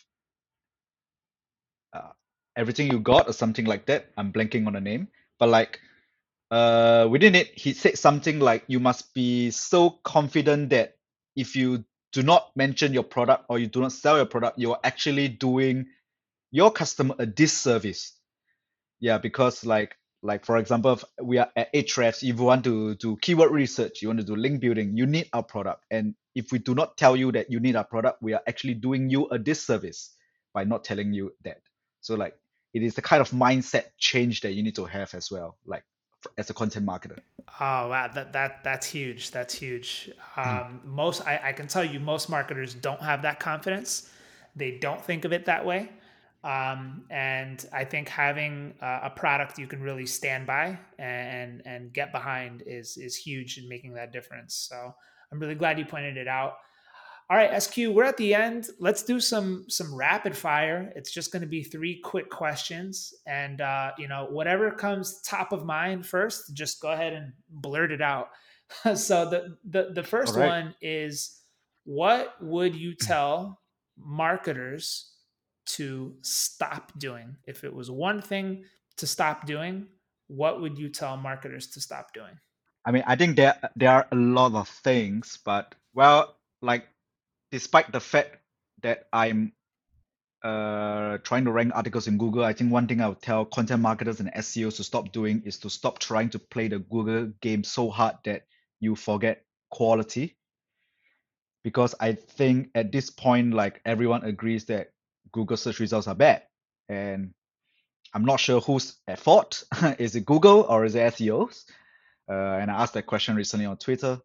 uh, 1.93 2.11
everything 2.57 2.93
you 2.93 3.01
got 3.01 3.29
or 3.29 3.33
something 3.33 3.65
like 3.65 3.87
that. 3.87 4.11
I'm 4.17 4.33
blanking 4.33 4.67
on 4.67 4.75
the 4.75 4.81
name, 4.81 5.09
but 5.39 5.49
like 5.49 5.81
uh, 6.51 7.09
within 7.11 7.35
it, 7.35 7.59
he 7.59 7.73
said 7.73 7.99
something 7.99 8.39
like 8.39 8.65
you 8.67 8.81
must 8.81 9.15
be 9.15 9.51
so 9.51 9.91
confident 9.91 10.71
that 10.71 10.97
if 11.37 11.57
you 11.57 11.85
do 12.13 12.23
not 12.23 12.55
mention 12.55 12.93
your 12.93 13.05
product 13.05 13.47
or 13.49 13.59
you 13.59 13.67
do 13.67 13.81
not 13.81 13.93
sell 13.93 14.17
your 14.17 14.27
product, 14.27 14.59
you're 14.59 14.79
actually 14.85 15.29
doing 15.29 15.87
your 16.51 16.71
customer 16.71 17.15
a 17.19 17.27
disservice. 17.27 18.13
Yeah, 19.01 19.19
because 19.19 19.65
like 19.65 19.97
like 20.23 20.45
for 20.45 20.59
example 20.59 21.01
we 21.23 21.39
are 21.39 21.49
at 21.57 21.73
Ahrefs 21.73 22.23
if 22.23 22.39
you 22.39 22.45
want 22.45 22.65
to 22.65 22.95
do 22.97 23.17
keyword 23.17 23.51
research 23.51 24.03
you 24.03 24.09
want 24.09 24.21
to 24.21 24.27
do 24.27 24.37
link 24.37 24.61
building 24.61 24.97
you 24.97 25.07
need 25.07 25.29
our 25.33 25.43
product. 25.43 25.85
And 25.91 26.15
if 26.35 26.53
we 26.53 26.59
do 26.59 26.75
not 26.75 26.97
tell 26.97 27.17
you 27.17 27.33
that 27.33 27.51
you 27.51 27.61
need 27.61 27.77
our 27.77 27.85
product 27.85 28.23
we 28.23 28.35
are 28.35 28.43
actually 28.47 28.75
doing 28.75 29.09
you 29.09 29.29
a 29.29 29.39
disservice 29.39 30.15
by 30.53 30.65
not 30.65 30.85
telling 30.85 31.13
you 31.13 31.33
that. 31.45 31.61
So 32.01 32.15
like 32.15 32.35
it 32.75 32.83
is 32.83 32.95
the 32.95 33.03
kind 33.03 33.21
of 33.21 33.31
mindset 33.31 33.87
change 33.99 34.43
that 34.43 34.53
you 34.53 34.63
need 34.63 34.77
to 34.77 34.85
have 34.85 35.15
as 35.15 35.31
well 35.31 35.57
like 35.65 35.85
as 36.37 36.51
a 36.51 36.55
content 36.55 36.87
marketer. 36.87 37.19
Oh 37.59 37.89
wow. 37.89 38.11
That 38.15 38.33
that 38.35 38.63
that's 38.63 38.87
huge. 38.87 39.31
That's 39.31 39.55
huge. 39.55 40.11
Hmm. 40.19 40.49
um, 40.49 40.81
most 40.85 41.27
I, 41.27 41.41
I 41.45 41.53
can 41.53 41.67
tell 41.67 41.85
you 41.85 41.99
most 41.99 42.29
marketers 42.29 42.75
don't 42.75 43.01
have 43.01 43.23
that 43.23 43.41
confidence. 43.41 44.11
They 44.55 44.73
don't 44.73 45.03
think 45.03 45.25
of 45.25 45.33
it 45.33 45.47
that 45.47 45.65
way 45.65 45.89
um, 46.43 47.05
and 47.11 47.65
I 47.73 47.85
think 47.85 48.09
having 48.09 48.75
uh, 48.81 49.01
a 49.05 49.11
product 49.11 49.59
you 49.59 49.67
can 49.67 49.83
really 49.83 50.07
stand 50.07 50.47
by 50.47 50.79
and 50.99 51.63
and 51.67 51.93
get 51.93 52.13
behind 52.13 52.63
is 52.67 52.97
is 52.97 53.15
huge 53.15 53.59
in 53.59 53.69
making 53.69 53.95
that 53.95 54.13
difference. 54.13 54.55
So 54.55 54.95
I'm 55.31 55.39
really 55.39 55.55
glad 55.55 55.79
you 55.79 55.85
pointed 55.85 56.17
it 56.17 56.29
out. 56.29 56.55
All 57.29 57.37
right, 57.37 57.63
SQ, 57.63 57.77
we're 57.91 58.05
at 58.05 58.17
the 58.17 58.35
end. 58.35 58.69
Let's 58.81 59.03
do 59.03 59.21
some 59.21 59.67
some 59.69 59.95
rapid 59.95 60.37
fire. 60.37 60.93
It's 60.97 61.13
just 61.13 61.31
going 61.31 61.43
to 61.43 61.49
be 61.49 61.63
three 61.63 62.01
quick 62.03 62.31
questions, 62.31 63.13
and 63.27 63.61
uh, 63.61 63.93
you 63.99 64.09
know 64.09 64.27
whatever 64.31 64.71
comes 64.71 65.21
top 65.21 65.53
of 65.53 65.65
mind 65.65 66.07
first, 66.07 66.55
just 66.55 66.81
go 66.81 66.91
ahead 66.91 67.13
and 67.13 67.33
blurt 67.51 67.93
it 67.93 68.01
out. 68.01 68.31
so 68.95 69.29
the 69.29 69.57
the 69.65 69.91
the 69.95 70.03
first 70.03 70.35
right. 70.35 70.49
one 70.49 70.75
is, 70.81 71.43
what 71.85 72.35
would 72.41 72.75
you 72.75 72.95
tell 72.95 73.61
marketers 73.97 75.13
to 75.77 76.15
stop 76.23 76.93
doing? 76.99 77.37
If 77.47 77.65
it 77.65 77.75
was 77.75 77.91
one 77.91 78.23
thing 78.23 78.65
to 78.97 79.07
stop 79.07 79.47
doing, 79.47 79.87
what 80.29 80.61
would 80.61 80.79
you 80.79 80.89
tell 80.89 81.17
marketers 81.17 81.67
to 81.69 81.81
stop 81.81 82.13
doing? 82.13 82.39
I 82.85 82.93
mean, 82.93 83.05
I 83.07 83.17
think 83.17 83.37
there 83.37 83.59
there 83.77 83.91
are 83.91 84.07
a 84.11 84.17
lot 84.17 84.55
of 84.55 84.69
things, 84.69 85.39
but 85.45 85.75
well, 85.95 86.37
like 86.63 86.89
despite 87.51 87.93
the 87.93 88.01
fact 88.01 88.39
that 88.83 89.07
I'm 89.13 89.53
uh, 90.43 91.19
trying 91.19 91.45
to 91.45 91.53
rank 91.53 91.73
articles 91.75 92.07
in 92.07 92.17
Google, 92.17 92.45
I 92.45 92.53
think 92.53 92.73
one 92.73 92.87
thing 92.87 93.01
I 93.01 93.09
would 93.09 93.21
tell 93.21 93.45
content 93.45 93.83
marketers 93.83 94.21
and 94.21 94.33
SEOs 94.33 94.77
to 94.77 94.85
stop 94.85 95.13
doing 95.13 95.43
is 95.45 95.59
to 95.59 95.71
stop 95.71 95.99
trying 95.99 96.31
to 96.31 96.39
play 96.39 96.69
the 96.69 96.79
Google 96.79 97.33
game 97.41 97.65
so 97.65 97.91
hard 97.91 98.17
that 98.25 98.47
you 98.81 98.97
forget 98.97 99.45
quality. 99.71 100.37
Because 101.63 101.95
I 102.01 102.15
think 102.15 102.71
at 102.75 102.91
this 102.91 103.11
point, 103.11 103.53
like 103.53 103.83
everyone 103.85 104.25
agrees 104.25 104.65
that 104.67 104.93
Google 105.33 105.57
search 105.57 105.81
results 105.81 106.09
are 106.09 106.15
bad. 106.15 106.43
And 106.89 107.33
I'm 108.13 108.25
not 108.25 108.41
sure 108.41 108.61
who's 108.61 108.97
at 109.07 109.19
fault. 109.19 109.65
is 109.99 110.17
it 110.17 110.27
Google 110.27 110.63
or 110.63 110.85
is 110.85 110.95
it 110.95 111.15
SEOs? 111.15 111.65
Uh, 112.29 112.33
and 112.33 112.71
I 112.71 112.83
asked 112.83 112.95
that 112.95 113.07
question 113.07 113.37
recently 113.37 113.67
on 113.67 113.77
Twitter. 113.77 114.21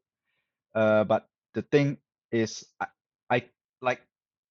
Uh, 0.73 1.03
but 1.03 1.27
the 1.53 1.62
thing 1.62 1.97
is, 2.31 2.65
I, 2.79 2.88
I 3.29 3.43
like 3.81 4.01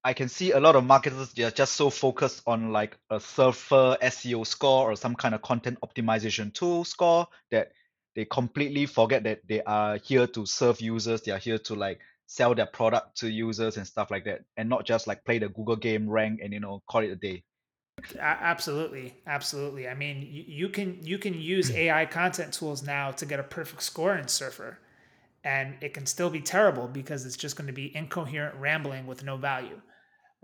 I 0.02 0.12
can 0.12 0.28
see 0.28 0.52
a 0.52 0.60
lot 0.60 0.76
of 0.76 0.84
marketers 0.84 1.32
they 1.32 1.44
are 1.44 1.50
just 1.50 1.74
so 1.74 1.90
focused 1.90 2.42
on 2.46 2.72
like 2.72 2.98
a 3.10 3.20
surfer 3.20 3.96
SEO 4.02 4.46
score 4.46 4.90
or 4.90 4.96
some 4.96 5.14
kind 5.14 5.34
of 5.34 5.42
content 5.42 5.78
optimization 5.82 6.52
tool 6.52 6.84
score 6.84 7.26
that 7.50 7.72
they 8.14 8.24
completely 8.24 8.86
forget 8.86 9.24
that 9.24 9.40
they 9.48 9.62
are 9.62 9.96
here 9.96 10.26
to 10.26 10.46
serve 10.46 10.80
users. 10.80 11.22
They 11.22 11.32
are 11.32 11.38
here 11.38 11.58
to 11.58 11.74
like 11.74 12.00
sell 12.26 12.54
their 12.54 12.66
product 12.66 13.16
to 13.18 13.30
users 13.30 13.76
and 13.76 13.86
stuff 13.86 14.10
like 14.10 14.24
that 14.24 14.40
and 14.56 14.68
not 14.68 14.84
just 14.84 15.06
like 15.06 15.24
play 15.24 15.38
the 15.38 15.48
google 15.50 15.76
game 15.76 16.08
rank 16.08 16.40
and 16.42 16.52
you 16.52 16.60
know 16.60 16.82
call 16.88 17.02
it 17.02 17.10
a 17.10 17.16
day 17.16 17.42
absolutely 18.18 19.14
absolutely 19.26 19.88
i 19.88 19.94
mean 19.94 20.20
you, 20.22 20.44
you 20.46 20.68
can 20.68 20.98
you 21.02 21.18
can 21.18 21.34
use 21.34 21.70
ai 21.74 22.06
content 22.06 22.52
tools 22.52 22.82
now 22.82 23.10
to 23.10 23.26
get 23.26 23.38
a 23.38 23.44
perfect 23.44 23.82
score 23.82 24.16
in 24.16 24.26
surfer 24.26 24.78
and 25.44 25.74
it 25.82 25.92
can 25.92 26.06
still 26.06 26.30
be 26.30 26.40
terrible 26.40 26.88
because 26.88 27.26
it's 27.26 27.36
just 27.36 27.56
going 27.56 27.66
to 27.66 27.72
be 27.72 27.94
incoherent 27.94 28.56
rambling 28.56 29.06
with 29.06 29.22
no 29.22 29.36
value 29.36 29.80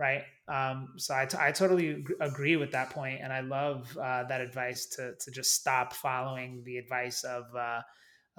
right? 0.00 0.22
Um, 0.48 0.94
so 0.96 1.14
I, 1.14 1.26
t- 1.26 1.36
I 1.38 1.52
totally 1.52 2.04
agree 2.20 2.56
with 2.56 2.72
that 2.72 2.88
point, 2.90 3.20
and 3.22 3.32
I 3.32 3.40
love 3.40 3.96
uh, 3.98 4.24
that 4.24 4.40
advice 4.40 4.86
to 4.96 5.12
to 5.20 5.30
just 5.30 5.54
stop 5.54 5.92
following 5.92 6.62
the 6.64 6.78
advice 6.78 7.22
of 7.22 7.44
uh, 7.54 7.82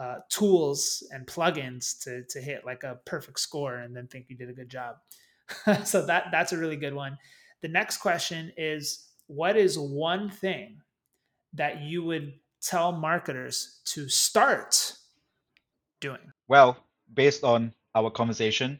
uh, 0.01 0.15
tools 0.29 1.03
and 1.11 1.27
plugins 1.27 2.01
to 2.03 2.23
to 2.23 2.41
hit 2.41 2.65
like 2.65 2.83
a 2.83 2.99
perfect 3.05 3.39
score 3.39 3.75
and 3.75 3.95
then 3.95 4.07
think 4.07 4.25
you 4.29 4.35
did 4.35 4.49
a 4.49 4.53
good 4.53 4.69
job. 4.69 4.95
so 5.85 6.03
that 6.05 6.25
that's 6.31 6.53
a 6.53 6.57
really 6.57 6.75
good 6.75 6.95
one. 6.95 7.17
The 7.61 7.67
next 7.67 7.97
question 7.97 8.51
is, 8.57 9.09
what 9.27 9.55
is 9.55 9.77
one 9.77 10.29
thing 10.29 10.81
that 11.53 11.81
you 11.81 12.03
would 12.03 12.33
tell 12.61 12.91
marketers 12.91 13.81
to 13.85 14.09
start 14.09 14.93
doing? 15.99 16.33
Well, 16.47 16.77
based 17.13 17.43
on 17.43 17.71
our 17.93 18.09
conversation, 18.09 18.79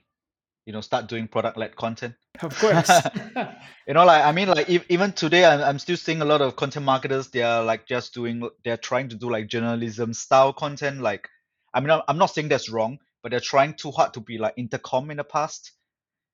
you 0.66 0.74
know, 0.74 0.82
start 0.82 1.08
doing 1.08 1.28
product 1.28 1.58
led 1.58 1.76
content. 1.76 2.16
Of 2.42 2.58
course. 2.58 2.90
you 3.88 3.94
know, 3.94 4.06
like 4.06 4.24
I 4.26 4.32
mean, 4.32 4.48
like 4.48 4.70
if, 4.70 4.86
even 4.90 5.12
today, 5.12 5.46
I'm, 5.46 5.62
I'm 5.62 5.80
still 5.80 5.98
seeing 5.98 6.22
a 6.22 6.26
lot 6.26 6.42
of 6.42 6.56
content 6.56 6.86
marketers. 6.86 7.28
They 7.28 7.44
are 7.44 7.64
like 7.64 7.86
just 7.88 8.14
doing, 8.14 8.50
they're 8.64 8.78
trying 8.78 9.10
to 9.10 9.16
do 9.16 9.30
like 9.30 9.48
journalism 9.48 10.14
style 10.14 10.54
content. 10.54 11.02
Like, 11.02 11.28
I 11.74 11.82
mean, 11.82 11.92
I'm 12.08 12.18
not 12.18 12.28
saying 12.28 12.50
that's 12.50 12.70
wrong, 12.70 13.00
but 13.22 13.30
they're 13.30 13.40
trying 13.40 13.76
too 13.76 13.92
hard 13.92 14.14
to 14.16 14.22
be 14.22 14.38
like 14.38 14.54
intercom 14.58 15.12
in 15.12 15.18
the 15.18 15.24
past. 15.24 15.72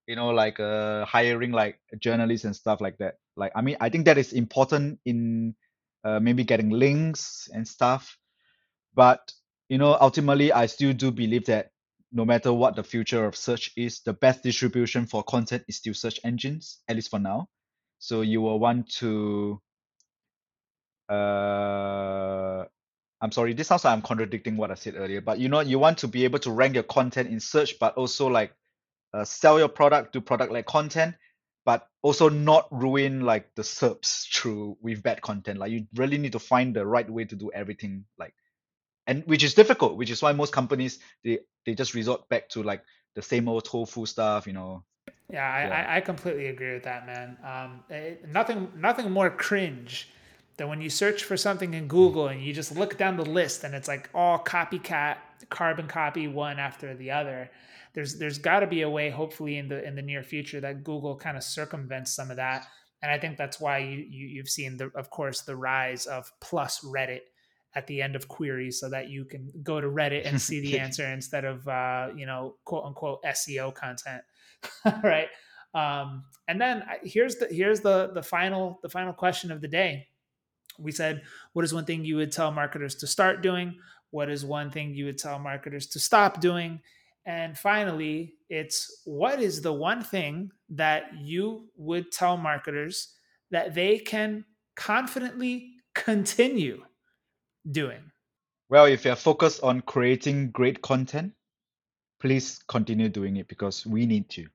You 0.07 0.15
know, 0.15 0.29
like 0.29 0.59
uh, 0.59 1.03
hiring 1.05 1.51
like 1.51 1.79
journalists 1.99 2.45
and 2.45 2.55
stuff 2.55 2.79
like 2.79 2.97
that. 2.99 3.15
Like, 3.35 3.51
I 3.55 3.61
mean, 3.61 3.75
I 3.81 3.89
think 3.89 4.05
that 4.05 4.17
is 4.17 4.31
important 4.31 4.99
in 5.05 5.55
uh, 6.05 6.19
maybe 6.21 6.45
getting 6.45 6.69
links 6.69 7.49
and 7.53 7.67
stuff. 7.67 8.17
But 8.95 9.31
you 9.67 9.77
know, 9.77 9.97
ultimately, 9.99 10.53
I 10.53 10.67
still 10.67 10.93
do 10.93 11.11
believe 11.11 11.45
that 11.47 11.71
no 12.17 12.25
matter 12.25 12.51
what 12.51 12.75
the 12.75 12.83
future 12.83 13.25
of 13.25 13.35
search 13.35 13.71
is, 13.77 13.99
the 13.99 14.11
best 14.11 14.41
distribution 14.41 15.05
for 15.05 15.21
content 15.21 15.63
is 15.67 15.77
still 15.77 15.93
search 15.93 16.19
engines, 16.23 16.79
at 16.87 16.95
least 16.95 17.11
for 17.11 17.19
now. 17.19 17.47
So 17.99 18.21
you 18.21 18.41
will 18.41 18.59
want 18.59 18.89
to 19.01 19.61
uh 21.09 22.65
I'm 23.21 23.31
sorry, 23.31 23.53
this 23.53 23.67
sounds 23.67 23.85
like 23.85 23.93
I'm 23.93 24.01
contradicting 24.01 24.57
what 24.57 24.71
I 24.71 24.75
said 24.75 24.95
earlier, 24.97 25.21
but 25.21 25.39
you 25.39 25.47
know, 25.47 25.59
you 25.59 25.77
want 25.77 25.99
to 25.99 26.07
be 26.07 26.23
able 26.23 26.39
to 26.39 26.51
rank 26.51 26.73
your 26.73 26.83
content 26.83 27.29
in 27.29 27.39
search, 27.39 27.77
but 27.79 27.95
also 27.95 28.27
like 28.27 28.51
uh, 29.13 29.23
sell 29.23 29.59
your 29.59 29.69
product 29.69 30.13
to 30.13 30.21
product 30.21 30.51
like 30.51 30.65
content, 30.65 31.15
but 31.65 31.87
also 32.01 32.29
not 32.29 32.67
ruin 32.71 33.21
like 33.21 33.53
the 33.55 33.61
SERPs 33.61 34.27
through 34.33 34.77
with 34.81 35.03
bad 35.03 35.21
content. 35.21 35.59
Like 35.59 35.71
you 35.71 35.85
really 35.95 36.17
need 36.17 36.33
to 36.33 36.39
find 36.39 36.75
the 36.75 36.85
right 36.85 37.09
way 37.09 37.25
to 37.25 37.35
do 37.35 37.51
everything 37.53 38.05
like 38.19 38.33
and 39.07 39.23
which 39.25 39.43
is 39.43 39.53
difficult 39.53 39.95
which 39.95 40.11
is 40.11 40.21
why 40.21 40.31
most 40.33 40.53
companies 40.53 40.99
they 41.23 41.39
they 41.65 41.73
just 41.73 41.93
resort 41.93 42.27
back 42.29 42.47
to 42.49 42.61
like 42.61 42.83
the 43.15 43.21
same 43.21 43.47
old 43.49 43.65
tofu 43.65 44.05
stuff 44.05 44.45
you 44.45 44.53
know? 44.53 44.83
Yeah 45.31 45.49
i 45.49 45.61
yeah. 45.63 45.85
I, 45.89 45.97
I, 45.97 46.01
completely 46.01 46.47
agree 46.47 46.73
with 46.73 46.83
that 46.83 47.05
man. 47.05 47.37
Um 47.43 47.83
it, 47.89 48.21
eh, 48.23 48.27
nothing 48.31 48.71
nothing 48.75 49.11
more 49.11 49.29
cringe 49.29 50.09
than 50.57 50.69
when 50.69 50.81
you 50.81 50.89
search 50.89 51.23
for 51.23 51.37
something 51.37 51.73
in 51.73 51.87
google 51.87 52.27
and 52.27 52.41
you 52.41 52.53
just 52.53 52.75
look 52.75 52.97
down 52.97 53.17
the 53.17 53.25
list 53.25 53.63
and 53.63 53.73
it's 53.73 53.87
like 53.87 54.09
all 54.13 54.39
copycat 54.39 55.17
carbon 55.49 55.87
copy 55.87 56.27
one 56.27 56.59
after 56.59 56.93
the 56.95 57.11
other. 57.11 57.49
There's 57.93 58.19
there's 58.19 58.37
got 58.37 58.59
to 58.59 58.67
be 58.67 58.81
a 58.81 58.89
way 58.89 59.09
hopefully 59.09 59.57
in 59.57 59.67
the 59.69 59.83
in 59.83 59.95
the 59.95 60.01
near 60.01 60.23
future 60.23 60.59
that 60.61 60.83
google 60.83 61.15
kind 61.15 61.37
of 61.37 61.43
circumvents 61.43 62.13
some 62.13 62.29
of 62.29 62.37
that. 62.37 62.67
And 63.01 63.11
i 63.11 63.17
think 63.17 63.37
that's 63.37 63.59
why 63.59 63.77
you, 63.79 63.97
you 63.97 64.27
you've 64.27 64.49
seen 64.49 64.77
the 64.77 64.91
of 64.95 65.09
course 65.09 65.41
the 65.41 65.55
rise 65.55 66.05
of 66.05 66.31
plus 66.39 66.81
reddit 66.83 67.21
at 67.77 67.85
the 67.85 68.01
end 68.01 68.15
of 68.15 68.27
queries 68.27 68.79
so 68.79 68.89
that 68.89 69.07
you 69.07 69.23
can 69.23 69.51
go 69.61 69.79
to 69.79 69.87
Reddit 69.87 70.27
and 70.27 70.41
see 70.41 70.59
the 70.59 70.79
answer 70.85 71.05
instead 71.05 71.45
of 71.45 71.67
uh, 71.67 72.07
you 72.15 72.25
know 72.25 72.55
quote 72.65 72.85
unquote 72.85 73.23
SEO 73.23 73.73
content, 73.73 74.23
right? 75.03 75.27
Um, 75.75 76.23
and 76.47 76.59
then 76.59 76.83
here's 77.03 77.35
the 77.35 77.47
here's 77.51 77.81
the 77.81 78.09
the 78.13 78.23
final 78.23 78.79
the 78.81 78.89
final 78.89 79.13
question 79.13 79.51
of 79.51 79.61
the 79.61 79.67
day. 79.67 80.07
We 80.79 80.91
said, 80.91 81.21
what 81.53 81.65
is 81.65 81.73
one 81.73 81.85
thing 81.85 82.03
you 82.03 82.15
would 82.17 82.31
tell 82.31 82.51
marketers 82.51 82.95
to 82.95 83.07
start 83.07 83.41
doing? 83.41 83.75
What 84.09 84.29
is 84.29 84.43
one 84.43 84.71
thing 84.71 84.95
you 84.95 85.05
would 85.05 85.17
tell 85.17 85.37
marketers 85.37 85.87
to 85.87 85.99
stop 85.99 86.41
doing? 86.41 86.81
And 87.25 87.57
finally, 87.57 88.35
it's 88.49 89.01
what 89.05 89.39
is 89.39 89.61
the 89.61 89.73
one 89.73 90.01
thing 90.01 90.49
that 90.69 91.13
you 91.15 91.67
would 91.75 92.11
tell 92.11 92.37
marketers 92.37 93.13
that 93.51 93.75
they 93.75 93.99
can 93.99 94.45
confidently 94.75 95.73
continue 95.93 96.83
doing? 97.71 98.11
Well, 98.69 98.85
if 98.85 99.05
you're 99.05 99.15
focused 99.15 99.63
on 99.63 99.81
creating 99.81 100.51
great 100.51 100.81
content, 100.81 101.33
please 102.19 102.59
continue 102.67 103.09
doing 103.09 103.37
it 103.37 103.47
because 103.47 103.85
we 103.85 104.05
need 104.05 104.29
to. 104.31 104.47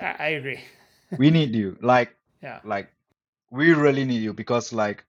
I, 0.00 0.28
agree. 0.28 0.60
we 1.18 1.30
need 1.30 1.54
you. 1.54 1.76
Like, 1.80 2.16
yeah. 2.42 2.60
like 2.64 2.90
we 3.50 3.72
really 3.72 4.04
need 4.04 4.22
you 4.22 4.32
because 4.32 4.72
like 4.72 5.04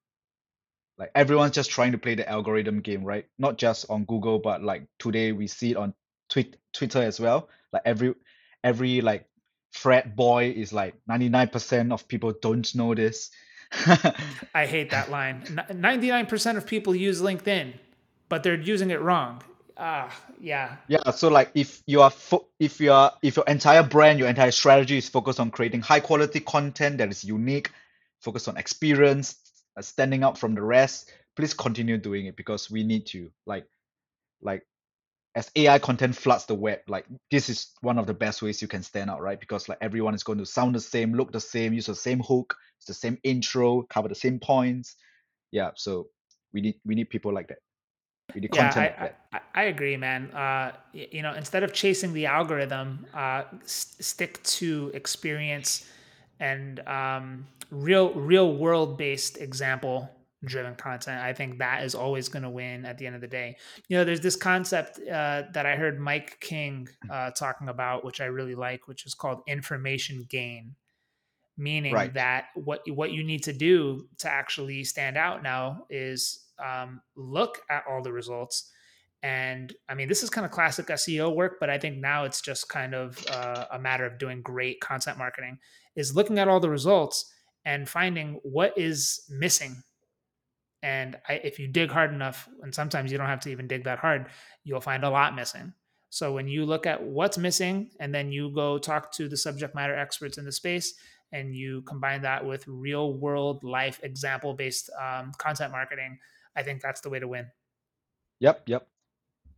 like 0.97 1.11
everyone's 1.13 1.51
just 1.55 1.71
trying 1.71 1.91
to 1.91 1.97
play 1.97 2.15
the 2.15 2.29
algorithm 2.29 2.79
game, 2.79 3.03
right? 3.03 3.25
Not 3.37 3.57
just 3.57 3.89
on 3.89 4.05
Google, 4.05 4.39
but 4.39 4.63
like 4.63 4.83
today 4.99 5.31
we 5.31 5.47
see 5.47 5.71
it 5.71 5.77
on 5.77 5.93
tweet 6.29 6.55
Twitter 6.73 7.01
as 7.01 7.19
well. 7.19 7.49
Like 7.73 7.81
every 7.85 8.15
every 8.63 9.01
like 9.01 9.25
frat 9.71 10.15
boy 10.15 10.53
is 10.55 10.71
like 10.71 10.95
99% 11.09 11.91
of 11.91 12.07
people 12.07 12.33
don't 12.41 12.73
know 12.75 12.95
this 12.95 13.29
I 14.53 14.65
hate 14.65 14.91
that 14.91 15.09
line. 15.09 15.41
99% 15.43 16.57
of 16.57 16.65
people 16.65 16.95
use 16.95 17.21
LinkedIn, 17.21 17.73
but 18.29 18.43
they're 18.43 18.55
using 18.55 18.91
it 18.91 19.01
wrong. 19.01 19.41
Ah, 19.77 20.07
uh, 20.07 20.11
yeah. 20.39 20.77
Yeah, 20.87 21.11
so 21.11 21.27
like 21.27 21.51
if 21.53 21.83
you 21.85 22.01
are 22.01 22.09
fo- 22.09 22.47
if 22.59 22.79
you 22.79 22.93
are 22.93 23.11
if 23.21 23.35
your 23.35 23.45
entire 23.45 23.83
brand, 23.83 24.19
your 24.19 24.29
entire 24.29 24.51
strategy 24.51 24.97
is 24.97 25.09
focused 25.09 25.39
on 25.39 25.51
creating 25.51 25.81
high 25.81 25.99
quality 25.99 26.39
content 26.39 26.97
that 26.99 27.09
is 27.09 27.25
unique, 27.25 27.71
focused 28.21 28.47
on 28.47 28.55
experience, 28.55 29.35
uh, 29.75 29.81
standing 29.81 30.23
out 30.23 30.37
from 30.37 30.55
the 30.55 30.61
rest, 30.61 31.11
please 31.35 31.53
continue 31.53 31.97
doing 31.97 32.27
it 32.27 32.37
because 32.37 32.71
we 32.71 32.83
need 32.83 33.05
to. 33.07 33.29
Like 33.45 33.67
like 34.41 34.65
as 35.35 35.51
AI 35.55 35.79
content 35.79 36.15
floods 36.15 36.45
the 36.45 36.55
web, 36.55 36.79
like 36.87 37.05
this 37.29 37.49
is 37.49 37.73
one 37.81 37.99
of 37.99 38.07
the 38.07 38.13
best 38.13 38.41
ways 38.41 38.61
you 38.61 38.67
can 38.67 38.81
stand 38.81 39.09
out, 39.09 39.21
right? 39.21 39.39
Because 39.39 39.67
like 39.67 39.77
everyone 39.81 40.15
is 40.15 40.23
going 40.23 40.39
to 40.39 40.45
sound 40.45 40.73
the 40.73 40.79
same, 40.79 41.13
look 41.13 41.31
the 41.31 41.41
same, 41.41 41.73
use 41.73 41.87
the 41.87 41.95
same 41.95 42.21
hook, 42.21 42.55
it's 42.77 42.87
the 42.87 42.93
same 42.93 43.17
intro, 43.23 43.83
cover 43.83 44.07
the 44.07 44.15
same 44.15 44.39
points. 44.39 44.95
Yeah, 45.51 45.71
so 45.75 46.07
we 46.53 46.61
need 46.61 46.75
we 46.85 46.95
need 46.95 47.09
people 47.09 47.33
like 47.33 47.49
that. 47.49 47.59
We 48.33 48.41
need 48.41 48.51
yeah, 48.53 48.69
content 48.69 48.95
I, 48.97 49.03
like 49.03 49.15
I, 49.33 49.39
I, 49.53 49.63
agree, 49.63 49.97
man. 49.97 50.31
Uh, 50.31 50.71
you 50.93 51.21
know, 51.21 51.33
instead 51.33 51.63
of 51.63 51.73
chasing 51.73 52.13
the 52.13 52.25
algorithm, 52.27 53.05
uh, 53.13 53.43
s- 53.63 53.95
stick 53.99 54.41
to 54.43 54.91
experience 54.93 55.85
and 56.39 56.79
um, 56.87 57.47
real 57.71 58.13
real 58.13 58.53
world 58.53 58.97
based 58.97 59.37
example 59.37 60.09
driven 60.45 60.75
content. 60.75 61.21
I 61.21 61.33
think 61.33 61.59
that 61.59 61.83
is 61.83 61.95
always 61.95 62.29
going 62.29 62.43
to 62.43 62.49
win 62.49 62.85
at 62.85 62.97
the 62.97 63.05
end 63.05 63.15
of 63.15 63.21
the 63.21 63.27
day. 63.27 63.57
You 63.87 63.97
know, 63.97 64.03
there's 64.03 64.21
this 64.21 64.35
concept 64.35 64.99
uh, 64.99 65.43
that 65.53 65.65
I 65.65 65.75
heard 65.75 65.99
Mike 65.99 66.39
King 66.39 66.87
uh, 67.09 67.31
talking 67.31 67.69
about, 67.69 68.05
which 68.05 68.21
I 68.21 68.25
really 68.25 68.55
like, 68.55 68.87
which 68.87 69.05
is 69.05 69.13
called 69.13 69.41
information 69.47 70.25
gain, 70.29 70.75
meaning 71.57 71.93
right. 71.93 72.13
that 72.13 72.45
what 72.55 72.81
what 72.89 73.11
you 73.11 73.23
need 73.23 73.43
to 73.43 73.53
do 73.53 74.07
to 74.19 74.29
actually 74.29 74.83
stand 74.83 75.17
out 75.17 75.43
now 75.43 75.85
is 75.89 76.45
um, 76.63 77.01
look 77.15 77.61
at 77.69 77.83
all 77.89 78.01
the 78.01 78.13
results. 78.13 78.71
And 79.23 79.73
I 79.89 79.95
mean, 79.95 80.07
this 80.07 80.21
is 80.21 80.29
kind 80.29 80.45
of 80.45 80.51
classic 80.51 80.87
SEO 80.87 81.35
work, 81.35 81.57
but 81.59 81.69
I 81.69 81.79
think 81.79 81.97
now 81.97 82.25
it's 82.25 82.41
just 82.41 82.69
kind 82.69 82.93
of 82.93 83.25
uh, 83.27 83.65
a 83.71 83.79
matter 83.79 84.05
of 84.05 84.19
doing 84.19 84.41
great 84.41 84.79
content 84.81 85.17
marketing. 85.17 85.57
Is 85.95 86.15
looking 86.15 86.37
at 86.39 86.47
all 86.47 86.59
the 86.59 86.69
results 86.69 87.31
and 87.65 87.89
finding 87.89 88.39
what 88.43 88.77
is 88.77 89.25
missing 89.29 89.81
and 90.85 91.17
I, 91.27 91.41
if 91.43 91.57
you 91.57 91.67
dig 91.67 91.89
hard 91.89 92.13
enough, 92.13 92.47
and 92.61 92.73
sometimes 92.73 93.11
you 93.11 93.17
don't 93.17 93.25
have 93.25 93.39
to 93.41 93.49
even 93.49 93.67
dig 93.67 93.85
that 93.85 93.97
hard, 93.97 94.27
you'll 94.63 94.81
find 94.81 95.03
a 95.03 95.09
lot 95.09 95.35
missing. 95.35 95.73
So 96.11 96.31
when 96.31 96.47
you 96.47 96.63
look 96.63 96.85
at 96.85 97.01
what's 97.01 97.39
missing 97.39 97.89
and 97.99 98.13
then 98.13 98.31
you 98.31 98.51
go 98.53 98.77
talk 98.77 99.11
to 99.13 99.27
the 99.27 99.35
subject 99.35 99.73
matter 99.73 99.95
experts 99.95 100.37
in 100.37 100.45
the 100.45 100.51
space 100.51 100.93
and 101.31 101.55
you 101.55 101.81
combine 101.81 102.21
that 102.21 102.45
with 102.45 102.67
real 102.67 103.17
world 103.17 103.63
life 103.63 103.99
example 104.03 104.53
based 104.53 104.91
um, 105.01 105.31
content 105.39 105.71
marketing, 105.71 106.19
I 106.55 106.61
think 106.61 106.83
that's 106.83 107.01
the 107.01 107.09
way 107.09 107.17
to 107.17 107.27
win. 107.27 107.47
Yep, 108.39 108.61
yep. 108.67 108.87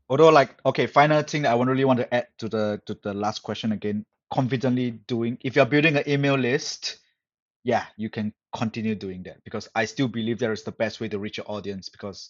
Although, 0.09 0.29
like, 0.29 0.55
okay, 0.65 0.87
final 0.87 1.21
thing 1.23 1.41
that 1.41 1.51
I 1.51 1.61
really 1.61 1.83
want 1.83 1.99
to 1.99 2.13
add 2.13 2.27
to 2.37 2.47
the 2.47 2.81
to 2.85 2.97
the 3.03 3.13
last 3.13 3.43
question 3.43 3.73
again. 3.73 4.05
Confidently 4.31 4.91
doing 5.07 5.37
if 5.41 5.55
you're 5.55 5.65
building 5.65 5.97
an 5.97 6.07
email 6.07 6.35
list, 6.35 6.99
yeah, 7.67 7.83
you 7.97 8.09
can 8.09 8.31
continue 8.55 8.95
doing 8.95 9.23
that 9.23 9.43
because 9.43 9.67
I 9.75 9.83
still 9.83 10.07
believe 10.07 10.39
that 10.39 10.51
is 10.51 10.63
the 10.63 10.71
best 10.71 11.01
way 11.01 11.09
to 11.09 11.19
reach 11.19 11.35
your 11.35 11.51
audience 11.51 11.89
because 11.89 12.29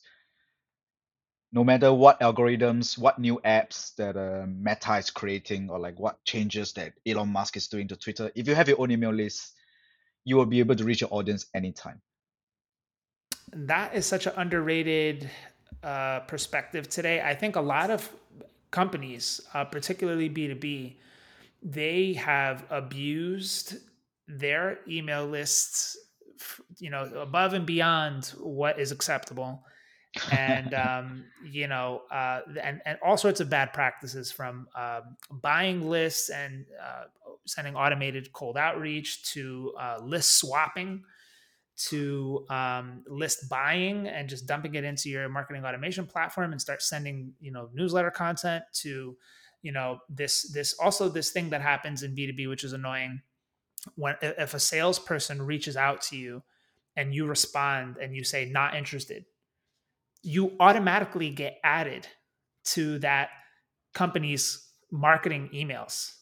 no 1.51 1.63
matter 1.63 1.93
what 1.93 2.19
algorithms, 2.21 2.97
what 2.97 3.19
new 3.19 3.39
apps 3.45 3.93
that 3.97 4.17
uh, 4.17 4.47
Meta 4.47 4.97
is 4.97 5.11
creating, 5.11 5.69
or 5.69 5.77
like 5.77 5.99
what 5.99 6.25
changes 6.25 6.73
that 6.73 6.93
Elon 7.05 7.29
Musk 7.29 7.55
is 7.55 7.67
doing 7.67 7.87
to 7.87 7.95
Twitter, 7.95 8.31
if 8.33 8.47
you 8.47 8.55
have 8.55 8.67
your 8.67 8.81
own 8.81 8.89
email 8.89 9.13
list, 9.13 9.53
you 10.25 10.37
will 10.37 10.47
be 10.47 10.57
able 10.57 10.75
to 10.75 10.83
reach 10.83 11.01
your 11.01 11.13
audience 11.13 11.45
anytime. 11.53 12.01
That 13.53 13.93
is 13.93 14.07
such 14.07 14.25
an 14.25 14.33
underrated 14.37 15.29
uh, 15.83 16.21
perspective 16.21 16.89
today. 16.89 17.21
I 17.21 17.35
think 17.35 17.55
a 17.55 17.61
lot 17.61 17.91
of 17.91 18.09
companies, 18.71 19.39
uh, 19.53 19.65
particularly 19.65 20.31
B2B, 20.31 20.95
they 21.61 22.13
have 22.13 22.65
abused 22.71 23.75
their 24.27 24.79
email 24.87 25.25
lists 25.25 25.97
you 26.77 26.89
know 26.89 27.03
above 27.15 27.53
and 27.53 27.65
beyond 27.65 28.33
what 28.39 28.79
is 28.79 28.91
acceptable. 28.91 29.63
And 30.31 30.73
um, 30.73 31.25
you 31.43 31.67
know 31.67 32.01
uh, 32.11 32.41
and, 32.61 32.81
and 32.85 32.97
all 33.03 33.17
sorts 33.17 33.39
of 33.39 33.49
bad 33.49 33.73
practices 33.73 34.31
from 34.31 34.67
um, 34.75 35.17
buying 35.41 35.87
lists 35.89 36.29
and 36.29 36.65
uh, 36.81 37.03
sending 37.45 37.75
automated 37.75 38.31
cold 38.33 38.57
outreach 38.57 39.23
to 39.33 39.73
uh, 39.79 39.97
list 40.01 40.37
swapping 40.39 41.03
to 41.77 42.43
um, 42.49 43.03
list 43.07 43.47
buying 43.49 44.07
and 44.07 44.27
just 44.27 44.47
dumping 44.47 44.73
it 44.73 44.83
into 44.83 45.09
your 45.09 45.29
marketing 45.29 45.63
automation 45.63 46.07
platform 46.07 46.51
and 46.51 46.59
start 46.59 46.81
sending 46.81 47.33
you 47.39 47.51
know 47.51 47.69
newsletter 47.73 48.09
content 48.09 48.63
to 48.73 49.15
you 49.61 49.71
know 49.71 49.99
this 50.09 50.51
this 50.51 50.73
also 50.79 51.07
this 51.07 51.31
thing 51.31 51.49
that 51.49 51.61
happens 51.61 52.01
in 52.01 52.15
b2b 52.15 52.49
which 52.49 52.63
is 52.63 52.73
annoying 52.73 53.21
when 53.95 54.15
if 54.21 54.53
a 54.53 54.59
salesperson 54.59 55.41
reaches 55.41 55.77
out 55.77 56.01
to 56.01 56.17
you 56.17 56.43
and 56.95 57.13
you 57.13 57.25
respond 57.25 57.97
and 57.97 58.15
you 58.15 58.23
say 58.23 58.45
not 58.45 58.75
interested 58.75 59.25
you 60.27 60.51
automatically 60.59 61.29
get 61.29 61.57
added 61.63 62.07
to 62.65 62.99
that 62.99 63.29
company's 63.93 64.67
marketing 64.91 65.49
emails. 65.53 66.13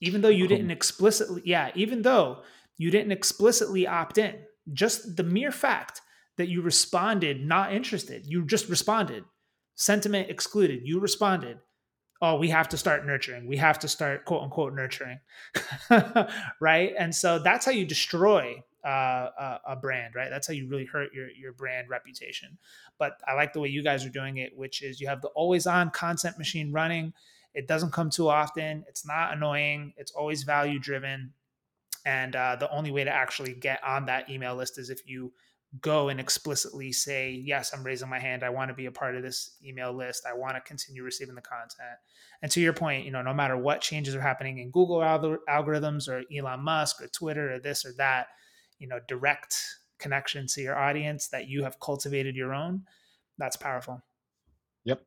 Even 0.00 0.20
though 0.20 0.28
you 0.28 0.46
didn't 0.46 0.70
explicitly 0.70 1.42
yeah 1.44 1.70
even 1.74 2.02
though 2.02 2.42
you 2.78 2.90
didn't 2.90 3.12
explicitly 3.12 3.86
opt 3.86 4.16
in 4.18 4.36
just 4.72 5.16
the 5.16 5.22
mere 5.22 5.52
fact 5.52 6.00
that 6.38 6.48
you 6.48 6.62
responded 6.62 7.44
not 7.44 7.72
interested 7.72 8.24
you 8.24 8.44
just 8.46 8.68
responded. 8.68 9.24
Sentiment 9.74 10.30
excluded 10.30 10.80
you 10.84 11.00
responded 11.00 11.58
oh 12.22 12.36
we 12.36 12.48
have 12.48 12.68
to 12.70 12.76
start 12.76 13.06
nurturing. 13.06 13.46
We 13.46 13.56
have 13.56 13.78
to 13.80 13.88
start 13.88 14.24
quote 14.24 14.42
unquote 14.42 14.74
nurturing. 14.74 15.20
Right? 16.60 16.92
And 16.98 17.14
so 17.14 17.38
that's 17.38 17.64
how 17.64 17.72
you 17.72 17.84
destroy 17.84 18.62
uh, 18.84 19.58
a, 19.66 19.76
brand 19.76 20.14
right? 20.14 20.30
That's 20.30 20.46
how 20.46 20.54
you 20.54 20.68
really 20.68 20.86
hurt 20.86 21.12
your 21.12 21.28
your 21.30 21.52
brand 21.52 21.88
reputation. 21.88 22.58
But 22.98 23.12
i 23.26 23.34
like 23.34 23.52
the 23.52 23.60
way 23.60 23.68
you 23.68 23.82
guys 23.82 24.04
are 24.04 24.10
doing 24.10 24.38
it 24.38 24.56
which 24.56 24.82
is 24.82 25.00
you 25.00 25.08
have 25.08 25.20
the 25.22 25.28
always 25.28 25.66
on 25.66 25.90
content 25.90 26.38
machine 26.38 26.72
running. 26.72 27.12
It 27.54 27.66
doesn't 27.66 27.92
come 27.92 28.10
too 28.10 28.28
often. 28.28 28.84
It's 28.88 29.06
not 29.06 29.32
annoying. 29.32 29.92
It's 29.96 30.12
always 30.12 30.44
value 30.44 30.78
driven. 30.78 31.32
And 32.06 32.34
uh, 32.36 32.56
the 32.56 32.70
only 32.70 32.90
way 32.90 33.04
to 33.04 33.10
actually 33.10 33.54
get 33.54 33.82
on 33.84 34.06
that 34.06 34.30
email 34.30 34.54
list 34.54 34.78
is 34.78 34.88
if 34.88 35.06
you 35.06 35.32
go 35.80 36.08
and 36.08 36.18
explicitly 36.18 36.92
say, 36.92 37.30
Yes, 37.30 37.72
I'm 37.72 37.84
raising 37.84 38.08
my 38.08 38.18
hand. 38.18 38.42
I 38.42 38.50
want 38.50 38.70
to 38.70 38.74
be 38.74 38.86
a 38.86 38.92
part 38.92 39.14
of 39.14 39.22
this 39.22 39.56
email 39.64 39.92
list. 39.92 40.26
I 40.28 40.34
want 40.34 40.56
to 40.56 40.60
continue 40.60 41.02
receiving 41.04 41.34
the 41.34 41.40
content. 41.40 41.98
And 42.42 42.50
to 42.52 42.60
your 42.60 42.72
point, 42.72 43.04
you 43.04 43.12
know, 43.12 43.22
no 43.22 43.34
matter 43.34 43.56
what 43.56 43.80
changes 43.80 44.14
are 44.14 44.20
happening 44.20 44.58
in 44.58 44.70
Google 44.70 44.98
algorithms 44.98 46.08
or 46.08 46.22
Elon 46.34 46.60
Musk 46.60 47.00
or 47.00 47.08
Twitter 47.08 47.54
or 47.54 47.58
this 47.58 47.84
or 47.84 47.92
that, 47.98 48.28
you 48.78 48.88
know, 48.88 48.98
direct 49.06 49.62
connection 49.98 50.46
to 50.48 50.60
your 50.60 50.76
audience 50.76 51.28
that 51.28 51.46
you 51.46 51.62
have 51.62 51.78
cultivated 51.78 52.34
your 52.34 52.54
own, 52.54 52.82
that's 53.38 53.56
powerful. 53.56 54.02
Yep. 54.84 55.02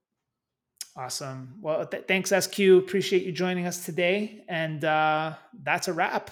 Awesome. 0.96 1.56
Well, 1.60 1.86
th- 1.88 2.06
thanks, 2.08 2.30
SQ. 2.30 2.60
Appreciate 2.60 3.24
you 3.24 3.32
joining 3.32 3.66
us 3.66 3.84
today. 3.84 4.46
And 4.48 4.86
uh, 4.86 5.34
that's 5.64 5.88
a 5.88 5.94
wrap. 5.94 6.30